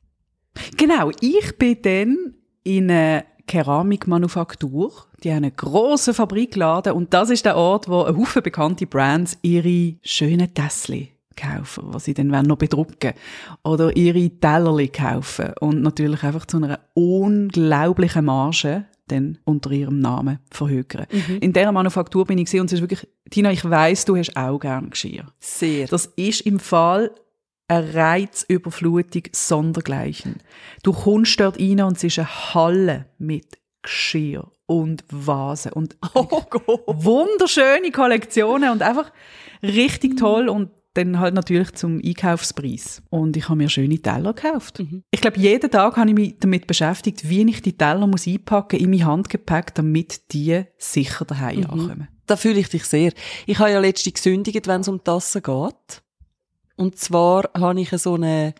Genau, 0.77 1.11
ich 1.21 1.57
bin 1.57 1.81
dann 1.81 2.33
in 2.63 2.91
eine 2.91 3.25
Keramikmanufaktur. 3.47 4.91
Die 5.23 5.31
haben 5.31 5.43
einen 5.43 5.55
grossen 5.55 6.13
Fabrikladen 6.13 6.93
und 6.93 7.13
das 7.13 7.29
ist 7.29 7.45
der 7.45 7.55
Ort, 7.55 7.87
wo 7.87 8.03
ein 8.03 8.17
Haufen 8.17 8.43
bekannte 8.43 8.87
Brands 8.87 9.37
ihre 9.41 9.95
schönen 10.01 10.53
Tässchen 10.53 11.09
kaufen, 11.35 11.85
was 11.87 12.05
sie 12.05 12.13
dann 12.13 12.27
noch 12.27 12.57
bedrucken 12.57 13.13
oder 13.63 13.95
ihre 13.95 14.29
Tellerli 14.29 14.89
kaufen 14.89 15.53
und 15.59 15.81
natürlich 15.81 16.23
einfach 16.23 16.45
zu 16.45 16.57
einer 16.57 16.79
unglaublichen 16.93 18.25
Marge 18.25 18.85
dann 19.07 19.37
unter 19.43 19.71
ihrem 19.71 19.99
Namen 19.99 20.39
verhökern. 20.49 21.07
In 21.41 21.53
dieser 21.53 21.71
Manufaktur 21.71 22.25
bin 22.25 22.37
ich 22.37 22.45
gesehen 22.45 22.61
und 22.61 22.67
es 22.67 22.73
ist 22.73 22.81
wirklich, 22.81 23.07
Tina, 23.29 23.51
ich 23.51 23.67
weiss, 23.69 24.05
du 24.05 24.15
hast 24.15 24.35
auch 24.35 24.59
gern 24.59 24.89
Geschirr. 24.89 25.25
Sehr. 25.39 25.87
Das 25.87 26.05
ist 26.15 26.41
im 26.41 26.59
Fall 26.59 27.11
eine 27.67 27.93
Reizüberflutung 27.93 29.23
sondergleichen. 29.31 30.37
Du 30.83 30.93
kommst 30.93 31.39
dort 31.39 31.59
rein 31.59 31.81
und 31.81 31.97
es 31.97 32.03
ist 32.03 32.19
eine 32.19 32.53
Halle 32.53 33.05
mit 33.17 33.57
Geschirr 33.81 34.51
und 34.65 35.03
Vasen 35.09 35.73
und 35.73 35.97
oh 36.13 36.41
wunderschöne 36.87 37.91
Kollektionen 37.91 38.71
und 38.71 38.81
einfach 38.81 39.11
richtig 39.61 40.17
toll 40.17 40.49
und 40.49 40.71
dann 40.93 41.19
halt 41.19 41.33
natürlich 41.33 41.73
zum 41.73 42.01
Einkaufspreis. 42.03 43.01
Und 43.09 43.35
ich 43.35 43.49
habe 43.49 43.57
mir 43.57 43.69
schöne 43.69 43.99
Teller 43.99 44.33
gekauft. 44.33 44.83
Ich 45.11 45.21
glaube, 45.21 45.39
jeden 45.39 45.71
Tag 45.71 45.97
habe 45.97 46.09
ich 46.09 46.15
mich 46.15 46.35
damit 46.39 46.67
beschäftigt, 46.67 47.27
wie 47.27 47.49
ich 47.49 47.61
die 47.61 47.77
Teller 47.77 48.05
muss 48.05 48.27
einpacken 48.27 48.79
in 48.79 48.91
mein 48.91 49.05
Handgepäck, 49.05 49.73
damit 49.75 50.33
die 50.33 50.63
sicher 50.77 51.25
daheim 51.25 51.65
ankommen. 51.65 52.07
Da 52.25 52.37
fühle 52.37 52.59
ich 52.59 52.69
dich 52.69 52.85
sehr. 52.85 53.11
Ich 53.45 53.59
habe 53.59 53.71
ja 53.71 53.79
letztens 53.79 54.13
gesündigt, 54.13 54.67
wenn 54.67 54.81
es 54.81 54.87
um 54.87 55.03
Tassen 55.03 55.41
geht. 55.41 56.03
Und 56.75 56.97
zwar 56.97 57.49
habe 57.53 57.81
ich 57.81 57.89
so 57.89 58.13
eine 58.15 58.53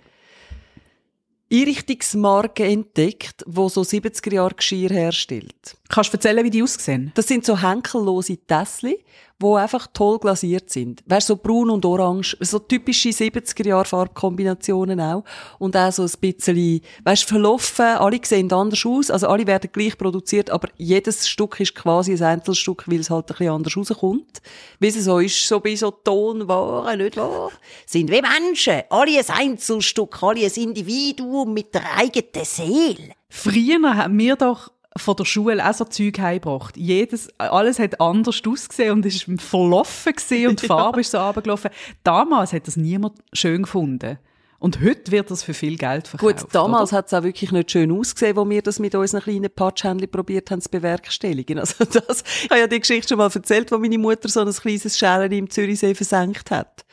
Einrichtungsmarke 1.52 2.66
entdeckt, 2.66 3.44
wo 3.46 3.70
so 3.70 3.82
70er 3.82 4.34
Jahre 4.34 4.56
Geschirr 4.56 4.90
herstellt. 4.90 5.78
Kannst 5.88 6.12
du 6.12 6.18
erzählen, 6.18 6.44
wie 6.44 6.50
die 6.50 6.63
aussehen? 6.63 7.12
Das 7.13 7.28
sind 7.28 7.46
so 7.46 7.62
henkellose 7.62 8.38
Tässchen, 8.38 8.96
wo 9.44 9.56
einfach 9.56 9.88
toll 9.94 10.18
glasiert 10.20 10.70
sind. 10.70 11.04
Weißt 11.06 11.28
so 11.28 11.36
braun 11.36 11.70
und 11.70 11.86
orange, 11.86 12.36
so 12.40 12.60
typische 12.60 13.10
70er 13.10 13.68
Jahre 13.68 13.86
Farbkombinationen 13.86 15.00
auch. 15.00 15.24
Und 15.60 15.78
auch 15.78 15.92
so 15.92 16.04
ein 16.04 16.12
bisschen, 16.20 16.82
weißt 17.04 17.26
verlaufen, 17.26 17.86
alle 17.86 18.20
sehen 18.24 18.52
anders 18.52 18.86
aus, 18.86 19.12
also 19.12 19.28
alle 19.28 19.46
werden 19.46 19.70
gleich 19.72 19.98
produziert, 19.98 20.50
aber 20.50 20.70
jedes 20.78 21.28
Stück 21.28 21.60
ist 21.60 21.76
quasi 21.76 22.14
ein 22.14 22.24
Einzelstück, 22.24 22.86
weil 22.88 23.02
es 23.02 23.10
halt 23.10 23.30
ein 23.30 23.38
bisschen 23.38 23.54
anders 23.54 23.78
rauskommt. 23.78 24.42
Wie 24.80 24.88
es 24.88 25.04
so 25.04 25.20
ist, 25.20 25.48
so 25.48 25.60
bei 25.60 25.76
so 25.76 25.92
Tonwaren, 25.92 26.98
nicht 26.98 27.18
wahr? 27.18 27.52
Sind 27.86 28.10
wie 28.10 28.22
Menschen, 28.22 28.84
alle 28.90 29.20
ein 29.20 29.26
Einzelstück, 29.28 30.24
alle 30.24 30.46
ein 30.46 30.52
Individuum 30.52 31.54
mit 31.54 31.74
der 31.76 31.98
eigenen 31.98 32.46
Seele. 32.46 33.14
Früher 33.30 33.96
haben 33.96 34.18
wir 34.18 34.36
doch 34.36 34.72
von 34.96 35.16
der 35.16 35.26
Schule 35.26 35.68
auch 35.68 35.74
so 35.74 35.86
Zeug 35.86 36.20
heimgebracht. 36.20 36.78
Jedes, 36.78 37.28
alles 37.40 37.80
hat 37.80 38.00
anders 38.00 38.42
ausgesehen 38.46 38.92
und 38.92 39.06
ist 39.06 39.26
verlaufen 39.40 40.14
gesehen 40.14 40.50
und 40.50 40.62
die 40.62 40.68
Farbe 40.68 41.02
ist 41.02 41.12
so 41.12 41.20
runtergelaufen. 41.20 41.72
Damals 42.04 42.54
hat 42.54 42.68
das 42.68 42.78
niemand 42.78 43.16
schön 43.34 43.64
gefunden. 43.64 44.20
Und 44.60 44.80
heute 44.80 45.12
wird 45.12 45.30
das 45.30 45.44
für 45.44 45.54
viel 45.54 45.78
Geld 45.78 46.08
verkauft. 46.08 46.42
Gut, 46.42 46.56
damals 46.56 46.94
hat 46.94 47.08
es 47.08 47.14
auch 47.14 47.24
wirklich 47.24 47.52
nicht 47.52 47.70
schön 47.70 47.92
ausgesehen, 47.92 48.38
wo 48.38 48.50
wir 48.50 48.62
das 48.62 48.80
mit 48.80 48.96
unseren 48.96 49.22
kleinen 49.22 49.50
Patschhändchen 49.54 50.10
probiert 50.10 50.52
haben 50.52 50.62
zu 50.62 50.70
bewerkstelligen. 50.70 51.60
Also 51.60 51.84
das, 51.86 52.24
ich 52.44 52.50
habe 52.50 52.62
ja 52.62 52.68
die 52.68 52.80
Geschichte 52.80 53.10
schon 53.10 53.18
mal 53.18 53.30
erzählt, 53.34 53.74
wo 53.74 53.78
meine 53.78 53.98
Mutter 53.98 54.30
so 54.30 54.40
ein 54.40 54.54
kleines 54.54 54.98
Schälen 54.98 55.32
im 55.34 55.50
Zürichsee 55.50 55.96
versenkt 55.96 56.50
hat. 56.50 56.86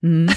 Mhm. 0.00 0.30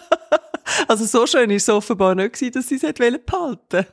also 0.86 1.06
so 1.06 1.26
schön 1.26 1.50
ist 1.50 1.64
es 1.64 1.74
offenbar 1.74 2.14
nicht 2.14 2.34
gewesen, 2.34 2.52
dass 2.52 2.68
sie 2.68 2.76
es 2.76 3.20
behalten 3.26 3.86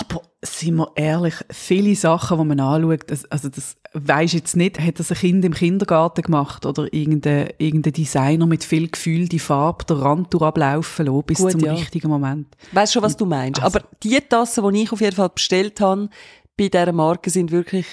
Aber 0.00 0.22
sind 0.42 0.76
wir 0.76 0.90
ehrlich, 0.96 1.34
viele 1.50 1.94
Sachen, 1.94 2.38
die 2.38 2.44
man 2.44 2.60
anschaut, 2.60 3.10
das, 3.10 3.24
also 3.30 3.48
das 3.48 3.76
weisst 3.92 4.34
jetzt 4.34 4.56
nicht, 4.56 4.80
hat 4.80 4.98
das 4.98 5.10
ein 5.10 5.18
Kind 5.18 5.44
im 5.44 5.54
Kindergarten 5.54 6.22
gemacht 6.22 6.64
oder 6.66 6.92
irgendein, 6.92 7.50
irgendein 7.58 7.92
Designer 7.92 8.46
mit 8.46 8.64
viel 8.64 8.88
Gefühl 8.88 9.28
die 9.28 9.38
Farbe 9.38 9.84
der 9.84 9.98
Rand 9.98 10.34
ablaufen 10.34 11.06
lassen, 11.06 11.22
bis 11.24 11.38
Gut, 11.38 11.52
zum 11.52 11.60
ja. 11.60 11.74
richtigen 11.74 12.08
Moment. 12.08 12.48
Weißt 12.72 12.92
schon, 12.92 13.02
was 13.02 13.16
du 13.16 13.26
meinst. 13.26 13.62
Also- 13.62 13.78
Aber 13.78 13.88
die 14.02 14.18
Tassen, 14.20 14.72
die 14.72 14.82
ich 14.82 14.92
auf 14.92 15.00
jeden 15.00 15.16
Fall 15.16 15.28
bestellt 15.28 15.80
habe, 15.80 16.08
bei 16.56 16.68
dieser 16.68 16.92
Marke, 16.92 17.30
sind 17.30 17.50
wirklich 17.50 17.86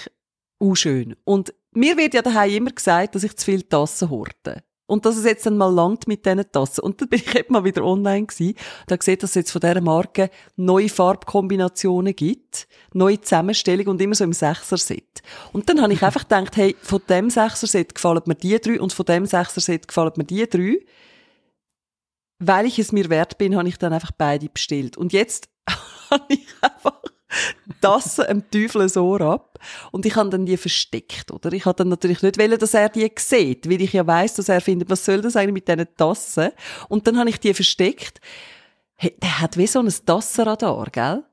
unschön. 0.58 1.16
Und 1.24 1.52
mir 1.72 1.96
wird 1.96 2.14
ja 2.14 2.22
daheim 2.22 2.50
immer 2.54 2.70
gesagt, 2.72 3.14
dass 3.14 3.24
ich 3.24 3.36
zu 3.36 3.44
viele 3.44 3.68
Tassen 3.68 4.10
horte. 4.10 4.62
Und 4.90 5.06
dass 5.06 5.16
es 5.16 5.24
jetzt 5.24 5.46
dann 5.46 5.56
mal 5.56 5.72
langt 5.72 6.06
mit 6.08 6.26
diesen 6.26 6.50
Tassen. 6.50 6.80
Und 6.82 7.00
dann 7.00 7.08
bin 7.08 7.20
ich 7.24 7.34
eben 7.34 7.52
mal 7.52 7.64
wieder 7.64 7.84
online 7.84 8.26
gewesen. 8.26 8.54
Da 8.86 8.96
gesehen, 8.96 9.18
dass 9.20 9.30
es 9.30 9.36
jetzt 9.36 9.50
von 9.52 9.60
dieser 9.60 9.80
Marke 9.80 10.30
neue 10.56 10.88
Farbkombinationen 10.88 12.14
gibt, 12.14 12.66
neue 12.92 13.20
Zusammenstellung 13.20 13.86
und 13.86 14.02
immer 14.02 14.14
so 14.14 14.24
im 14.24 14.32
Sechser-Set. 14.32 15.22
Und 15.52 15.68
dann 15.68 15.80
habe 15.80 15.92
ich 15.92 16.02
einfach 16.04 16.22
gedacht, 16.22 16.56
hey, 16.56 16.76
von 16.82 17.00
dem 17.08 17.30
Sechser-Set 17.30 17.94
gefallen 17.94 18.22
mir 18.26 18.34
die 18.34 18.58
drei 18.58 18.80
und 18.80 18.92
von 18.92 19.06
dem 19.06 19.26
Sechser-Set 19.26 19.88
gefallen 19.88 20.12
mir 20.16 20.24
die 20.24 20.48
drei 20.48 20.78
weil 22.40 22.64
ich 22.64 22.78
es 22.78 22.90
mir 22.90 23.10
wert 23.10 23.36
bin, 23.36 23.54
habe 23.54 23.68
ich 23.68 23.76
dann 23.76 23.92
einfach 23.92 24.12
beide 24.12 24.48
bestellt. 24.48 24.96
Und 24.96 25.12
jetzt 25.12 25.50
habe 26.10 26.24
ich 26.28 26.46
einfach 26.62 27.02
das 27.80 28.18
am 28.20 28.50
Teufel 28.50 28.88
so 28.88 29.16
ab. 29.16 29.58
Und 29.92 30.06
ich 30.06 30.16
habe 30.16 30.30
dann 30.30 30.46
die 30.46 30.56
versteckt, 30.56 31.30
oder? 31.30 31.52
Ich 31.52 31.64
habe 31.66 31.76
dann 31.76 31.88
natürlich 31.88 32.22
nicht 32.22 32.38
wollen, 32.38 32.58
dass 32.58 32.74
er 32.74 32.88
die 32.88 33.10
sieht, 33.18 33.68
weil 33.68 33.80
ich 33.82 33.92
ja 33.92 34.06
weiss, 34.06 34.34
dass 34.34 34.48
er 34.48 34.60
findet, 34.60 34.90
was 34.90 35.04
soll 35.04 35.20
das 35.20 35.36
eigentlich 35.36 35.52
mit 35.54 35.68
diesen 35.68 35.86
Tassen? 35.96 36.50
Und 36.88 37.06
dann 37.06 37.18
habe 37.18 37.30
ich 37.30 37.38
die 37.40 37.54
versteckt. 37.54 38.20
Hey, 38.96 39.14
der 39.22 39.40
hat 39.40 39.56
wie 39.56 39.66
so 39.66 39.80
ein 39.80 39.92
Tassenradar, 40.06 40.86
gell? 40.90 41.24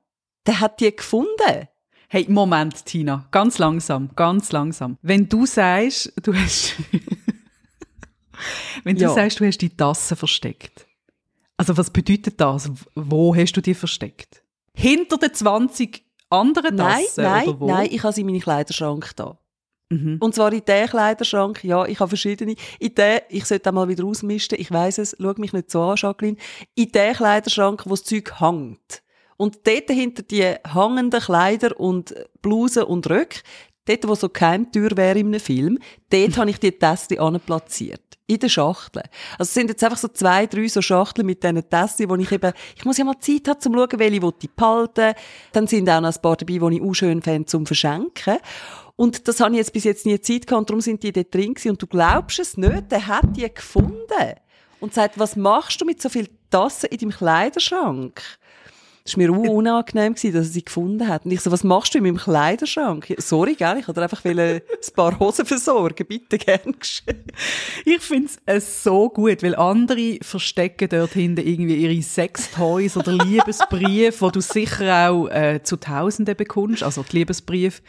Der 0.46 0.60
hat 0.60 0.80
die 0.80 0.96
gefunden. 0.96 1.68
Hey, 2.10 2.26
Moment, 2.30 2.86
Tina. 2.86 3.28
Ganz 3.32 3.58
langsam, 3.58 4.10
ganz 4.16 4.52
langsam. 4.54 4.98
Wenn 5.02 5.28
du 5.28 5.46
sagst, 5.46 6.14
du 6.24 6.34
hast, 6.34 6.76
wenn 8.84 8.96
du 8.96 9.04
Ja. 9.04 9.10
sagst, 9.14 9.40
du 9.40 9.46
hast 9.46 9.58
die 9.58 9.70
Tasse 9.76 10.16
versteckt. 10.16 10.86
Also, 11.58 11.76
was 11.76 11.90
bedeutet 11.90 12.40
das? 12.40 12.72
Wo 12.96 13.36
hast 13.36 13.54
du 13.54 13.62
die 13.62 13.74
versteckt? 13.74 14.44
Hinter 14.80 15.18
den 15.18 15.34
20 15.34 16.06
anderen 16.30 16.76
Nein, 16.76 17.04
Tassen? 17.04 17.24
nein, 17.24 17.48
oder 17.48 17.60
wo? 17.60 17.68
nein, 17.68 17.90
ich 17.92 18.04
habe 18.04 18.14
sie 18.14 18.22
in 18.22 18.28
meinen 18.28 18.42
Kleiderschrank 18.42 19.12
da. 19.16 19.40
Mhm. 19.90 20.18
Und 20.20 20.36
zwar 20.36 20.54
in 20.54 20.64
den 20.64 20.88
Kleiderschrank, 20.88 21.64
ja, 21.64 21.86
ich 21.86 22.00
habe 22.00 22.10
verschiedene. 22.10 22.56
In 22.80 22.94
den, 22.94 23.22
ich 23.30 23.46
sollte 23.46 23.70
auch 23.70 23.74
mal 23.74 23.88
wieder 23.88 24.06
ausmisten, 24.06 24.60
ich 24.60 24.70
weiss 24.70 25.00
es, 25.00 25.16
schau 25.20 25.34
mich 25.38 25.54
nicht 25.54 25.72
so 25.72 25.82
an, 25.82 25.96
Jacqueline. 25.98 26.38
In 26.76 26.92
den 26.92 27.14
Kleiderschrank, 27.16 27.86
wo 27.86 27.92
das 27.92 28.04
Zeug 28.04 28.40
hängt. 28.40 29.02
Und 29.38 29.66
dort 29.66 29.90
hinter 29.90 30.24
die 30.24 30.44
hängenden 30.44 31.22
Kleider 31.22 31.80
und 31.80 32.14
Blusen 32.42 32.84
und 32.84 33.10
Röcke, 33.10 33.40
dort, 33.86 34.08
wo 34.08 34.14
so 34.14 34.30
Geheimtür 34.30 34.96
wäre 34.96 35.20
in 35.20 35.28
einem 35.28 35.40
Film, 35.40 35.80
dort 36.10 36.38
habe 36.38 36.50
ich 36.52 36.60
die 36.60 36.72
Tässchen 36.72 37.40
platziert. 37.40 38.07
In 38.30 38.40
den 38.40 38.50
Schachteln. 38.50 39.06
Also 39.40 39.50
es 39.50 39.54
sind 39.54 39.70
jetzt 39.70 39.84
einfach 39.84 39.98
so 39.98 40.10
zwei, 40.10 40.48
drei 40.48 40.68
so 40.68 40.82
Schachteln 40.82 41.26
mit 41.26 41.44
diesen 41.44 41.70
Tässchen, 41.70 42.10
wo 42.10 42.16
ich 42.16 42.30
eben, 42.30 42.52
ich 42.76 42.84
muss 42.84 42.98
ja 42.98 43.06
mal 43.06 43.18
Zeit 43.20 43.48
haben, 43.48 43.62
zum 43.62 43.74
zu 43.74 43.80
schauen, 43.80 44.00
welche 44.00 44.34
ich 44.42 44.52
behalten 44.52 45.14
Dann 45.54 45.68
sind 45.68 45.90
auch 45.90 46.02
noch 46.02 46.14
ein 46.14 46.22
paar 46.22 46.36
dabei, 46.36 46.58
die 46.58 46.76
ich 46.76 46.82
auch 46.82 46.94
schön 46.94 47.22
fände, 47.22 47.46
zum 47.46 47.66
Verschenken. 47.66 48.38
Und 48.98 49.28
das 49.28 49.40
habe 49.40 49.52
ich 49.52 49.58
jetzt 49.58 49.72
bis 49.72 49.86
jetzt 49.86 50.06
nie 50.06 50.20
Zeit 50.20 50.46
gehabt, 50.46 50.60
und 50.60 50.70
darum 50.70 50.82
sind 50.82 51.04
die 51.04 51.14
dort 51.14 51.34
drin 51.34 51.54
gewesen. 51.54 51.70
Und 51.70 51.82
du 51.82 51.88
glaubst 51.88 52.40
es 52.40 52.58
nicht, 52.58 52.92
der 52.92 53.08
hat 53.08 53.36
die 53.38 53.48
gefunden. 53.54 54.34
Und 54.80 54.94
sagt, 54.94 55.18
was 55.18 55.36
machst 55.36 55.80
du 55.80 55.86
mit 55.86 56.02
so 56.02 56.10
viel 56.10 56.28
Tassen 56.50 56.88
in 56.88 56.98
deinem 56.98 57.12
Kleiderschrank? 57.12 58.22
Das 59.08 59.18
war 59.18 59.24
mir 59.24 59.32
auch 59.32 59.54
unangenehm, 59.54 60.16
gewesen, 60.16 60.34
dass 60.34 60.48
er 60.48 60.52
sie 60.52 60.66
gefunden 60.66 61.08
hat. 61.08 61.24
Und 61.24 61.32
ich 61.32 61.40
so, 61.40 61.50
was 61.50 61.64
machst 61.64 61.94
du 61.94 62.00
in 62.00 62.04
meinem 62.04 62.18
Kleiderschrank? 62.18 63.16
Sorry, 63.20 63.56
gell? 63.56 63.78
Ich 63.80 63.88
wollte 63.88 64.02
einfach 64.02 64.26
ein 64.26 64.62
paar 64.98 65.18
Hosen 65.18 65.46
versorgen. 65.46 66.06
Bitte 66.06 66.38
gern 66.38 66.76
geschehen. 66.78 67.24
Ich 67.86 68.02
finde 68.02 68.30
es 68.46 68.84
so 68.84 69.08
gut, 69.08 69.44
weil 69.44 69.56
andere 69.56 70.18
verstecken 70.22 70.90
dort 70.90 71.14
hinten 71.14 71.48
irgendwie 71.48 71.76
ihre 71.78 72.02
Sextoys 72.02 72.98
oder 72.98 73.14
Liebesbriefe, 73.14 74.20
wo 74.20 74.30
du 74.30 74.42
sicher 74.42 75.10
auch 75.10 75.30
äh, 75.30 75.62
zu 75.64 75.78
Tausenden 75.78 76.36
bekommst, 76.36 76.84
also 76.84 77.06
die 77.10 77.20
Liebesbriefe. 77.20 77.82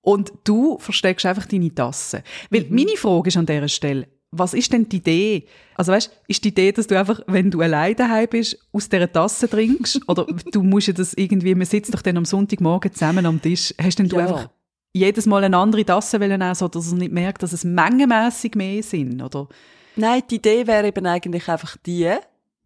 Und 0.00 0.32
du 0.42 0.78
versteckst 0.78 1.26
einfach 1.26 1.46
deine 1.46 1.72
Tasse. 1.72 2.24
Weil 2.50 2.66
meine 2.70 2.96
Frage 2.96 3.28
ist 3.28 3.36
an 3.36 3.46
dieser 3.46 3.68
Stelle, 3.68 4.08
was 4.38 4.54
ist 4.54 4.72
denn 4.72 4.88
die 4.88 4.96
Idee? 4.96 5.46
Also 5.76 5.92
weißt, 5.92 6.10
ist 6.28 6.44
die 6.44 6.48
Idee, 6.48 6.72
dass 6.72 6.86
du 6.86 6.98
einfach, 6.98 7.20
wenn 7.26 7.50
du 7.50 7.60
alleine 7.60 7.94
daheim 7.94 8.28
bist, 8.30 8.58
aus 8.72 8.88
dieser 8.88 9.10
Tasse 9.10 9.48
trinkst? 9.48 10.00
Oder 10.08 10.26
du 10.52 10.62
musst 10.62 10.88
ja 10.88 10.92
das 10.92 11.14
irgendwie, 11.14 11.54
man 11.54 11.66
sitzt 11.66 11.92
doch 11.94 12.02
dann 12.02 12.16
am 12.16 12.24
Sonntagmorgen 12.24 12.92
zusammen 12.92 13.26
am 13.26 13.40
Tisch, 13.40 13.74
hast 13.80 13.98
denn 13.98 14.08
du 14.08 14.16
Ja. 14.16 14.26
einfach 14.26 14.50
jedes 14.92 15.26
Mal 15.26 15.42
eine 15.42 15.56
andere 15.56 15.84
Tasse 15.84 16.20
wollen 16.20 16.38
nehmen, 16.38 16.54
so 16.54 16.68
dass 16.68 16.92
er 16.92 16.98
nicht 16.98 17.12
merkt, 17.12 17.42
dass 17.42 17.52
es 17.52 17.64
mengenmässig 17.64 18.54
mehr 18.54 18.82
sind, 18.82 19.20
oder? 19.20 19.48
Nein, 19.96 20.22
die 20.30 20.36
Idee 20.36 20.66
wäre 20.66 20.86
eben 20.88 21.06
eigentlich 21.06 21.48
einfach 21.48 21.76
die, 21.84 22.12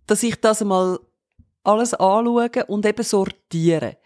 dass 0.07 0.23
ich 0.23 0.37
das 0.41 0.63
einmal 0.63 0.99
alles 1.65 1.95
anschaue 1.95 2.51
und 2.67 2.87
eben 2.87 3.03
sortiere. 3.03 3.97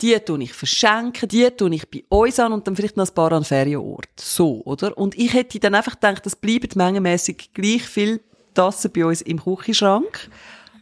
Die 0.00 0.16
tue 0.20 0.42
ich 0.44 0.52
verschenken, 0.52 1.28
die 1.28 1.50
tue 1.50 1.74
ich 1.74 1.90
bei 1.90 2.04
uns 2.08 2.38
an 2.38 2.52
und 2.52 2.66
dann 2.66 2.76
vielleicht 2.76 2.96
noch 2.96 3.08
ein 3.08 3.14
paar 3.14 3.32
an 3.32 3.44
Ferienort. 3.44 4.08
So, 4.18 4.62
oder? 4.64 4.96
Und 4.96 5.18
ich 5.18 5.34
hätte 5.34 5.58
dann 5.58 5.74
einfach 5.74 5.94
gedacht, 5.94 6.24
es 6.26 6.36
bleiben 6.36 6.68
mengenmässig 6.76 7.50
gleich 7.52 7.82
viel 7.82 8.20
Tassen 8.54 8.92
bei 8.92 9.04
uns 9.04 9.22
im 9.22 9.42
Küchenschrank. 9.42 10.30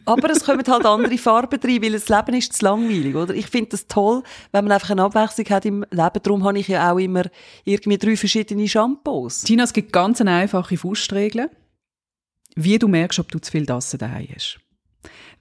Aber 0.07 0.29
es 0.29 0.45
kommen 0.45 0.63
halt 0.65 0.85
andere 0.85 1.17
Farben 1.17 1.59
rein, 1.61 1.81
weil 1.81 1.91
das 1.91 2.07
Leben 2.07 2.35
ist 2.35 2.53
zu 2.53 2.63
langweilig, 2.63 3.13
oder? 3.13 3.33
Ich 3.33 3.47
finde 3.47 3.71
das 3.71 3.87
toll, 3.87 4.23
wenn 4.53 4.63
man 4.63 4.71
einfach 4.71 4.91
eine 4.91 5.03
Abwechslung 5.03 5.49
hat 5.49 5.65
im 5.65 5.85
Leben. 5.91 6.19
Darum 6.23 6.43
habe 6.45 6.59
ich 6.59 6.69
ja 6.69 6.91
auch 6.91 6.97
immer 6.97 7.23
irgendwie 7.65 7.97
drei 7.97 8.15
verschiedene 8.15 8.67
Shampoos. 8.69 9.41
Tina, 9.41 9.65
es 9.65 9.73
gibt 9.73 9.91
ganz 9.91 10.21
eine 10.21 10.31
einfache 10.31 10.77
Faustregel, 10.77 11.49
wie 12.55 12.79
du 12.79 12.87
merkst, 12.87 13.19
ob 13.19 13.31
du 13.31 13.39
zu 13.39 13.51
viel 13.51 13.65
Tassen 13.65 13.99
daheim 13.99 14.27
hast. 14.33 14.59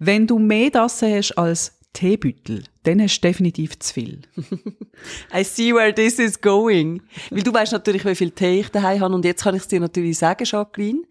Wenn 0.01 0.27
du 0.27 0.39
mehr 0.39 0.73
Tassen 0.73 1.15
hast 1.15 1.39
als 1.39 1.76
Teebüttel, 1.97 2.65
dann 2.83 3.01
hast 3.01 3.21
du 3.21 3.29
definitiv 3.29 3.79
zu 3.79 3.95
viel. 3.95 4.21
I 5.35 5.43
see 5.43 5.73
where 5.73 5.95
this 5.95 6.19
is 6.19 6.39
going. 6.39 7.03
Weil 7.31 7.43
du 7.43 7.55
weißt 7.55 7.73
natürlich, 7.73 8.05
wie 8.05 8.15
viel 8.15 8.33
Tee 8.33 8.61
ich 8.61 8.69
daheim 8.69 9.01
habe. 9.01 9.15
Und 9.15 9.25
jetzt 9.25 9.45
kann 9.45 9.55
ich 9.55 9.63
es 9.63 9.69
dir 9.69 9.81
natürlich 9.81 10.19
sagen, 10.19 10.45
Jacqueline. 10.45 11.05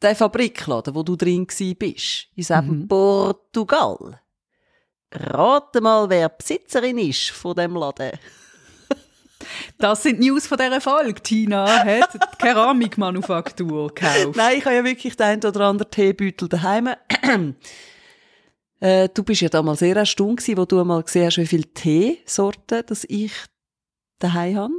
Der 0.00 0.14
Fabrikladen, 0.14 0.94
wo 0.94 1.02
du 1.02 1.16
drin 1.16 1.48
bist, 1.48 2.28
in 2.36 2.36
diesem 2.36 2.86
Portugal. 2.86 4.20
Rate 5.10 5.80
mal, 5.80 6.08
wer 6.08 6.28
Besitzerin 6.28 6.98
ist 6.98 7.30
von 7.30 7.56
dem 7.56 7.74
Laden. 7.74 8.12
Das 9.78 10.02
sind 10.02 10.20
die 10.20 10.28
News 10.28 10.48
von 10.48 10.58
dieser 10.58 10.80
Folge. 10.80 11.22
Tina 11.22 11.84
hat 11.84 12.12
die 12.12 12.18
Keramikmanufaktur 12.38 13.88
gekauft. 13.88 14.30
Nein, 14.36 14.58
ich 14.58 14.64
habe 14.64 14.74
ja 14.74 14.84
wirklich 14.84 15.16
den 15.16 15.26
einen 15.26 15.44
oder 15.44 15.60
anderen 15.60 15.90
Teebeutel 15.90 16.48
daheim. 16.48 16.90
Äh, 18.80 19.08
du 19.08 19.22
bist 19.24 19.40
ja 19.40 19.48
damals 19.48 19.80
sehr 19.80 19.96
erstaunt 19.96 20.38
gewesen, 20.38 20.58
wo 20.58 20.64
du 20.64 20.80
einmal 20.80 21.02
gesehen 21.02 21.26
hast, 21.26 21.38
wie 21.38 21.46
viele 21.46 21.72
Teesorten, 21.72 22.84
dass 22.86 23.04
ich 23.08 23.32
daheim 24.18 24.56
habe. 24.56 24.74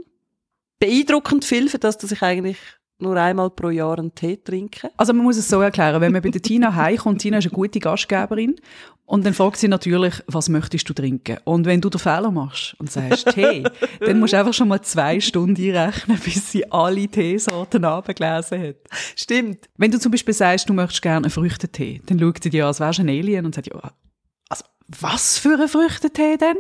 Beeindruckend 0.80 1.44
viel, 1.44 1.70
für 1.70 1.80
das, 1.80 1.98
dass 1.98 2.12
ich 2.12 2.22
eigentlich 2.22 2.58
nur 3.00 3.16
einmal 3.18 3.50
pro 3.50 3.70
Jahr 3.70 3.98
einen 3.98 4.14
Tee 4.14 4.38
trinke. 4.38 4.92
Also 4.98 5.14
man 5.14 5.24
muss 5.24 5.38
es 5.38 5.48
so 5.48 5.62
erklären, 5.62 6.02
wenn 6.02 6.12
man 6.12 6.22
bei 6.22 6.30
der 6.30 6.42
Tina 6.42 6.74
heimkommt, 6.76 7.22
Tina 7.22 7.38
ist 7.38 7.46
eine 7.46 7.54
gute 7.54 7.80
Gastgeberin 7.80 8.56
und 9.06 9.26
dann 9.26 9.34
fragt 9.34 9.58
sie 9.58 9.68
natürlich, 9.68 10.22
was 10.28 10.50
möchtest 10.50 10.88
du 10.88 10.94
trinken? 10.94 11.38
Und 11.44 11.66
wenn 11.66 11.82
du 11.82 11.90
den 11.90 12.00
Fehler 12.00 12.30
machst 12.30 12.76
und 12.78 12.92
sagst 12.92 13.30
Tee, 13.32 13.64
dann 14.00 14.20
musst 14.20 14.34
du 14.34 14.38
einfach 14.38 14.54
schon 14.54 14.68
mal 14.68 14.82
zwei 14.82 15.20
Stunden 15.20 15.60
einrechnen, 15.60 16.20
bis 16.20 16.52
sie 16.52 16.72
alle 16.72 17.08
Teesorten 17.08 17.86
abgelesen 17.86 18.62
hat. 18.62 18.76
Stimmt. 19.16 19.68
Wenn 19.78 19.90
du 19.90 20.00
zum 20.00 20.12
Beispiel 20.12 20.36
sagst, 20.36 20.70
du 20.70 20.74
möchtest 20.74 21.02
gerne 21.02 21.26
einen 21.26 21.32
Früchtetee, 21.32 22.02
dann 22.06 22.20
schaut 22.20 22.44
sie 22.44 22.52
dir 22.52 22.66
an, 22.66 22.68
als 22.68 22.80
wärst 22.80 23.00
du 23.00 23.04
ein 23.04 23.10
Alien 23.10 23.48
und 23.48 23.56
sagt, 23.56 23.68
ja, 23.74 23.92
also, 24.48 24.66
was 24.88 25.40
für 25.40 25.60
ein 25.60 25.68
Früchtetee 25.68 26.38
denn? 26.38 26.58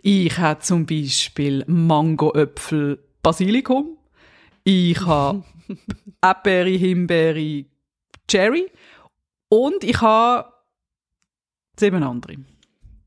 Ich 0.00 0.38
habe 0.38 0.60
zum 0.60 0.86
Beispiel 0.86 1.64
Mango, 1.66 2.32
Äpfel, 2.34 2.98
Basilikum. 3.22 3.98
Ich 4.62 5.04
habe 5.04 5.44
Erdbeere, 6.22 6.70
Himbeere, 6.70 7.64
Cherry. 8.28 8.70
Und 9.48 9.84
ich 9.84 10.00
habe 10.00 10.52
sieben 11.78 12.02
andere. 12.02 12.36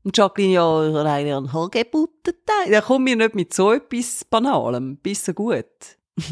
Und 0.04 0.16
Jacqueline, 0.16 0.54
ja, 0.54 1.02
rein 1.02 1.30
an 1.32 1.52
Hagebutten-Teil. 1.52 2.72
Ja, 2.72 2.80
komm 2.80 3.04
mir 3.04 3.16
nicht 3.16 3.34
mit 3.34 3.52
so 3.52 3.72
etwas 3.72 4.24
Banalem. 4.24 4.96
Bisschen 4.96 5.34
gut. 5.34 5.66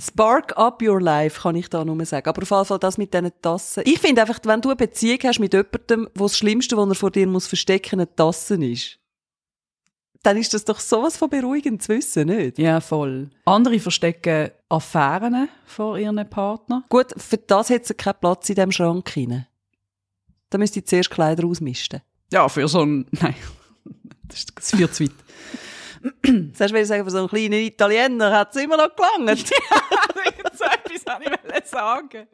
Spark 0.00 0.56
up 0.56 0.82
your 0.82 1.00
life, 1.00 1.40
kann 1.42 1.56
ich 1.56 1.68
da 1.68 1.84
nur 1.84 2.04
sagen. 2.04 2.28
Aber 2.28 2.42
auf 2.42 2.50
jeden 2.50 2.64
Fall 2.64 2.78
das 2.78 2.98
mit 2.98 3.14
diesen 3.14 3.30
Tassen. 3.40 3.82
Ich 3.86 3.98
finde 3.98 4.22
einfach, 4.22 4.40
wenn 4.44 4.60
du 4.60 4.70
eine 4.70 4.76
Beziehung 4.76 5.18
hast 5.24 5.38
mit 5.38 5.52
jemandem, 5.52 6.08
wo 6.14 6.24
das 6.24 6.36
Schlimmste, 6.36 6.76
was 6.76 6.88
er 6.88 6.94
vor 6.94 7.10
dir 7.10 7.26
muss 7.26 7.46
verstecken, 7.46 8.00
eine 8.00 8.14
Tasse 8.14 8.62
ist, 8.64 8.97
dann 10.22 10.36
ist 10.36 10.52
das 10.54 10.64
doch 10.64 10.80
sowas 10.80 11.16
von 11.16 11.30
beruhigend 11.30 11.82
zu 11.82 11.94
wissen, 11.94 12.28
nicht? 12.28 12.58
Ja, 12.58 12.80
voll. 12.80 13.30
Andere 13.44 13.78
verstecken 13.78 14.50
Affären 14.68 15.48
vor 15.64 15.98
ihren 15.98 16.28
Partner. 16.28 16.84
Gut, 16.88 17.14
für 17.16 17.38
das 17.38 17.70
hat 17.70 17.86
sie 17.86 17.94
keinen 17.94 18.20
Platz 18.20 18.48
in 18.48 18.56
diesem 18.56 18.72
Schrank 18.72 19.16
rein. 19.16 19.46
Da 20.50 20.58
müsste 20.58 20.80
ich 20.80 20.86
zuerst 20.86 21.10
Kleider 21.10 21.46
ausmisten. 21.46 22.02
Ja, 22.32 22.48
für 22.48 22.66
so 22.68 22.82
ein... 22.82 23.06
Nein, 23.10 23.34
das 24.24 24.38
ist 24.40 24.52
das 24.54 24.70
viel 24.70 24.90
zu 24.90 25.04
weit. 25.04 25.12
Sagst 26.56 26.74
du, 26.74 26.86
sagen, 26.86 27.04
für 27.04 27.10
so 27.10 27.18
einen 27.18 27.28
kleinen 27.28 27.54
Italiener 27.54 28.32
hat 28.32 28.54
es 28.54 28.62
immer 28.62 28.76
noch 28.76 28.90
gelangt. 28.94 29.48
so 29.48 30.64
etwas 30.64 31.06
wollte 31.06 31.58
ich 31.58 31.64
sagen. 31.64 32.28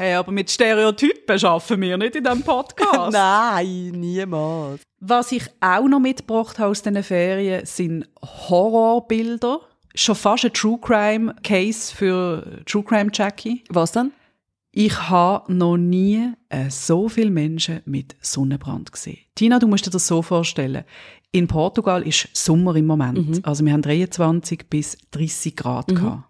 Hey, 0.00 0.14
aber 0.14 0.32
mit 0.32 0.50
Stereotypen 0.50 1.38
schaffen 1.38 1.78
wir 1.78 1.98
nicht 1.98 2.16
in 2.16 2.24
diesem 2.24 2.42
Podcast. 2.42 3.12
Nein, 3.12 3.90
niemals. 3.90 4.80
Was 4.98 5.30
ich 5.30 5.42
auch 5.60 5.86
noch 5.88 6.00
mitgebracht 6.00 6.58
habe 6.58 6.70
aus 6.70 6.80
diesen 6.80 7.02
Ferien, 7.02 7.66
sind 7.66 8.08
Horrorbilder. 8.22 9.60
Schon 9.94 10.14
fast 10.14 10.46
ein 10.46 10.54
True 10.54 10.78
Crime 10.80 11.36
Case 11.42 11.94
für 11.94 12.62
True 12.64 12.82
Crime 12.82 13.10
Jackie. 13.12 13.62
Was 13.68 13.92
dann? 13.92 14.12
Ich 14.72 15.10
habe 15.10 15.52
noch 15.52 15.76
nie 15.76 16.32
äh, 16.48 16.70
so 16.70 17.10
viele 17.10 17.30
Menschen 17.30 17.82
mit 17.84 18.16
Sonnenbrand 18.22 18.92
gesehen. 18.92 19.18
Tina, 19.34 19.58
du 19.58 19.68
musst 19.68 19.84
dir 19.84 19.90
das 19.90 20.06
so 20.06 20.22
vorstellen. 20.22 20.84
In 21.30 21.46
Portugal 21.46 22.08
ist 22.08 22.26
Sommer 22.32 22.74
im 22.74 22.86
Moment. 22.86 23.46
Also 23.46 23.66
wir 23.66 23.74
haben 23.74 23.82
23 23.82 24.66
bis 24.70 24.96
30 25.10 25.56
Grad 25.56 25.88
gehabt. 25.88 26.24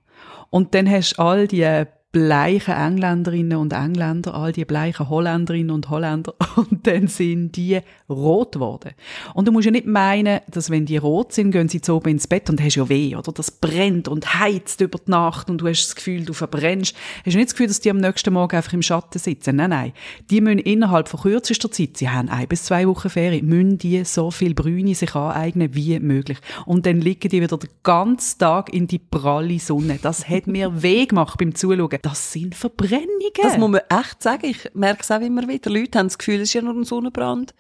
Und 0.51 0.75
dann 0.75 0.91
hast 0.91 1.13
du 1.13 1.23
all 1.23 1.47
die 1.47 1.85
bleichen 2.13 2.75
Engländerinnen 2.75 3.59
und 3.59 3.73
Engländer, 3.73 4.35
all 4.35 4.51
die 4.51 4.65
bleichen 4.65 5.09
Holländerinnen 5.09 5.71
und 5.71 5.91
Holländer, 5.91 6.35
und 6.57 6.87
dann 6.87 7.07
sind 7.07 7.57
die 7.57 7.81
rot 8.09 8.53
geworden. 8.53 8.93
Und 9.35 9.47
du 9.47 9.53
musst 9.53 9.67
ja 9.67 9.71
nicht 9.71 9.87
meinen, 9.87 10.41
dass 10.49 10.71
wenn 10.71 10.87
die 10.87 10.97
rot 10.97 11.33
sind, 11.33 11.53
gehen 11.53 11.69
sie 11.69 11.81
zu 11.81 11.95
oben 11.95 12.11
ins 12.11 12.27
Bett 12.27 12.51
und 12.51 12.61
hast 12.61 12.75
ja 12.75 12.89
weh, 12.89 13.15
oder? 13.15 13.31
Das 13.31 13.53
brennt 13.53 14.09
und 14.09 14.35
heizt 14.41 14.81
über 14.81 14.99
die 14.99 15.11
Nacht 15.11 15.49
und 15.51 15.59
du 15.59 15.69
hast 15.69 15.87
das 15.87 15.95
Gefühl, 15.95 16.25
du 16.25 16.33
verbrennst. 16.33 16.97
Hast 17.25 17.35
du 17.35 17.39
nicht 17.39 17.49
das 17.49 17.55
Gefühl, 17.55 17.69
dass 17.69 17.81
die 17.81 17.91
am 17.91 17.99
nächsten 17.99 18.33
Morgen 18.35 18.57
einfach 18.57 18.73
im 18.73 18.83
Schatten 18.83 19.19
sitzen? 19.19 19.57
Nein, 19.57 19.71
nein. 19.71 19.93
Die 20.31 20.41
müssen 20.41 20.59
innerhalb 20.59 21.09
von 21.09 21.21
kürzester 21.21 21.71
Zeit, 21.71 21.97
sie 21.97 22.09
haben 22.09 22.29
ein 22.29 22.49
bis 22.49 22.65
zwei 22.65 22.89
Wochen 22.89 23.09
Ferien, 23.09 23.47
müssen 23.47 23.79
die 23.79 24.05
so 24.05 24.33
viel 24.33 24.55
Brüne 24.55 24.97
sich 24.97 25.15
aneignen 25.15 25.75
wie 25.75 26.01
möglich. 26.01 26.39
Und 26.67 26.87
dann 26.87 27.01
liegen 27.01 27.29
die 27.29 27.41
wieder 27.41 27.57
den 27.57 27.71
ganzen 27.85 28.39
Tag 28.41 28.73
in 28.73 28.89
die 28.89 28.99
pralle 28.99 29.61
Sonne. 29.61 30.01
Das 30.03 30.29
hat 30.29 30.49
mir 30.49 30.71
weh 30.83 31.07
gemacht 31.07 31.39
beim 31.39 31.55
Zuschauen. 31.55 32.00
Das 32.03 32.33
sind 32.33 32.55
Verbrennungen. 32.55 33.33
Das 33.43 33.59
muss 33.59 33.71
man 33.71 33.83
echt 33.89 34.23
sagen. 34.23 34.47
Ich 34.47 34.71
merke 34.75 35.03
es 35.03 35.11
auch 35.11 35.21
immer 35.21 35.47
wieder. 35.47 35.71
Leute 35.71 35.99
haben 35.99 36.07
das 36.07 36.19
Gefühl, 36.19 36.37
es 36.37 36.49
ist 36.49 36.55
ja 36.55 36.63
nur 36.63 36.75
ein 36.75 36.85
Sonnenbrand. 36.85 37.55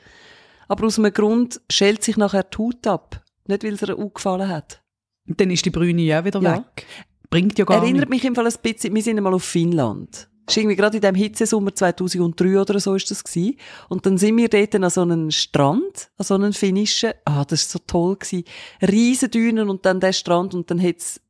Aber 0.68 0.86
aus 0.86 0.98
einem 0.98 1.12
Grund 1.12 1.60
schält 1.70 2.02
sich 2.02 2.16
nachher 2.16 2.44
die 2.44 2.58
Haut 2.58 2.86
ab. 2.86 3.22
Nicht, 3.46 3.64
weil 3.64 3.74
es 3.74 3.82
ihr 3.82 3.98
auch 3.98 4.14
gefallen 4.14 4.48
hat. 4.48 4.82
Und 5.28 5.40
dann 5.40 5.50
ist 5.50 5.64
die 5.64 5.70
Brüne 5.70 6.02
ja 6.02 6.24
wieder 6.24 6.40
ja. 6.40 6.56
weg. 6.58 6.86
Bringt 7.28 7.58
ja 7.58 7.64
gar 7.64 7.82
Erinnert 7.82 8.08
mich 8.08 8.24
im 8.24 8.34
Fall 8.34 8.46
ein 8.46 8.54
bisschen, 8.62 8.94
wir 8.94 9.02
sind 9.02 9.16
einmal 9.16 9.34
auf 9.34 9.44
Finnland. 9.44 10.28
Das 10.46 10.56
ist 10.56 10.62
irgendwie 10.62 10.76
gerade 10.76 10.96
in 10.96 11.02
dem 11.02 11.14
Hitzesommer 11.14 11.72
2003 11.72 12.60
oder 12.60 12.80
so 12.80 12.96
ist 12.96 13.08
das 13.10 13.22
gewesen. 13.22 13.56
Und 13.88 14.04
dann 14.04 14.18
sind 14.18 14.36
wir 14.36 14.48
dort 14.48 14.74
an 14.74 14.90
so 14.90 15.02
einem 15.02 15.30
Strand, 15.30 16.10
an 16.16 16.24
so 16.24 16.34
einem 16.34 16.52
finnischen. 16.52 17.12
Ah, 17.24 17.44
das 17.44 17.62
ist 17.62 17.70
so 17.70 17.78
toll 17.86 18.16
gewesen. 18.16 18.44
Riesendünen 18.82 19.70
und 19.70 19.86
dann 19.86 20.00
der 20.00 20.12
Strand 20.12 20.54
und 20.54 20.68
dann 20.68 20.82
hat's 20.82 21.20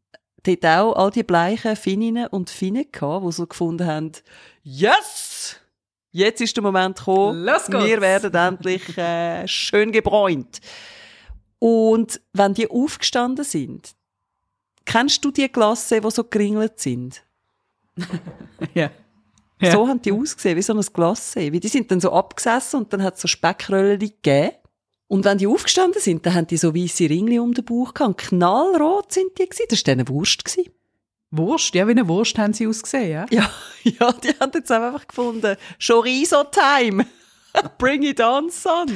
dort 0.42 0.66
auch 0.66 0.92
all 0.94 1.10
die 1.10 1.22
bleichen 1.22 1.76
Finninnen 1.76 2.26
und 2.28 2.50
Finnen 2.50 2.86
gehabt, 2.90 3.26
die 3.26 3.32
so 3.32 3.46
gefunden 3.46 3.86
haben, 3.86 4.12
yes! 4.62 5.56
Jetzt 6.12 6.40
ist 6.40 6.56
der 6.56 6.62
Moment 6.62 6.98
gekommen. 6.98 7.44
Wir 7.44 8.00
werden 8.00 8.34
endlich 8.34 8.98
äh, 8.98 9.46
schön 9.46 9.92
gebräunt. 9.92 10.60
Und 11.60 12.20
wenn 12.32 12.54
die 12.54 12.68
aufgestanden 12.68 13.44
sind, 13.44 13.92
kennst 14.84 15.24
du 15.24 15.30
die 15.30 15.50
Glasse, 15.50 16.00
die 16.00 16.10
so 16.10 16.24
geringelt 16.24 16.80
sind? 16.80 17.22
ja. 18.74 18.90
ja. 19.60 19.70
So 19.70 19.86
haben 19.86 20.02
die 20.02 20.10
ausgesehen, 20.10 20.56
wie 20.56 20.62
so 20.62 20.74
ein 20.74 20.80
Glasse. 20.80 21.52
Wie 21.52 21.60
die 21.60 21.68
sind 21.68 21.90
dann 21.90 22.00
so 22.00 22.12
abgesessen 22.12 22.80
und 22.80 22.92
dann 22.92 23.02
hat 23.02 23.14
es 23.14 23.20
so 23.20 23.28
Speckröllchen 23.28 24.00
gegeben. 24.00 24.56
Und 25.10 25.24
wenn 25.24 25.38
die 25.38 25.48
aufgestanden 25.48 26.00
sind, 26.00 26.24
dann 26.24 26.34
haben 26.34 26.46
die 26.46 26.56
so 26.56 26.72
weiße 26.72 27.10
Ringli 27.10 27.40
um 27.40 27.52
den 27.52 27.64
Bauch 27.64 27.94
gehabt. 27.94 28.28
Knallrot 28.28 29.12
sind 29.12 29.36
die 29.38 29.48
gewesen. 29.48 29.66
Das 29.68 29.84
war 29.84 29.92
eine 29.92 30.06
Wurst. 30.06 30.44
Gewesen. 30.44 30.70
Wurst? 31.32 31.74
Ja, 31.74 31.88
wie 31.88 31.90
eine 31.90 32.06
Wurst 32.06 32.38
haben 32.38 32.52
sie 32.52 32.68
ausgesehen, 32.68 33.10
ja? 33.10 33.26
Ja, 33.28 33.50
ja 33.82 34.12
die 34.12 34.28
haben 34.38 34.52
jetzt 34.54 34.70
einfach 34.70 35.04
gefunden, 35.08 35.56
Chorizo-Time. 35.84 37.06
Bring 37.78 38.04
it 38.04 38.20
on, 38.20 38.50
son. 38.50 38.86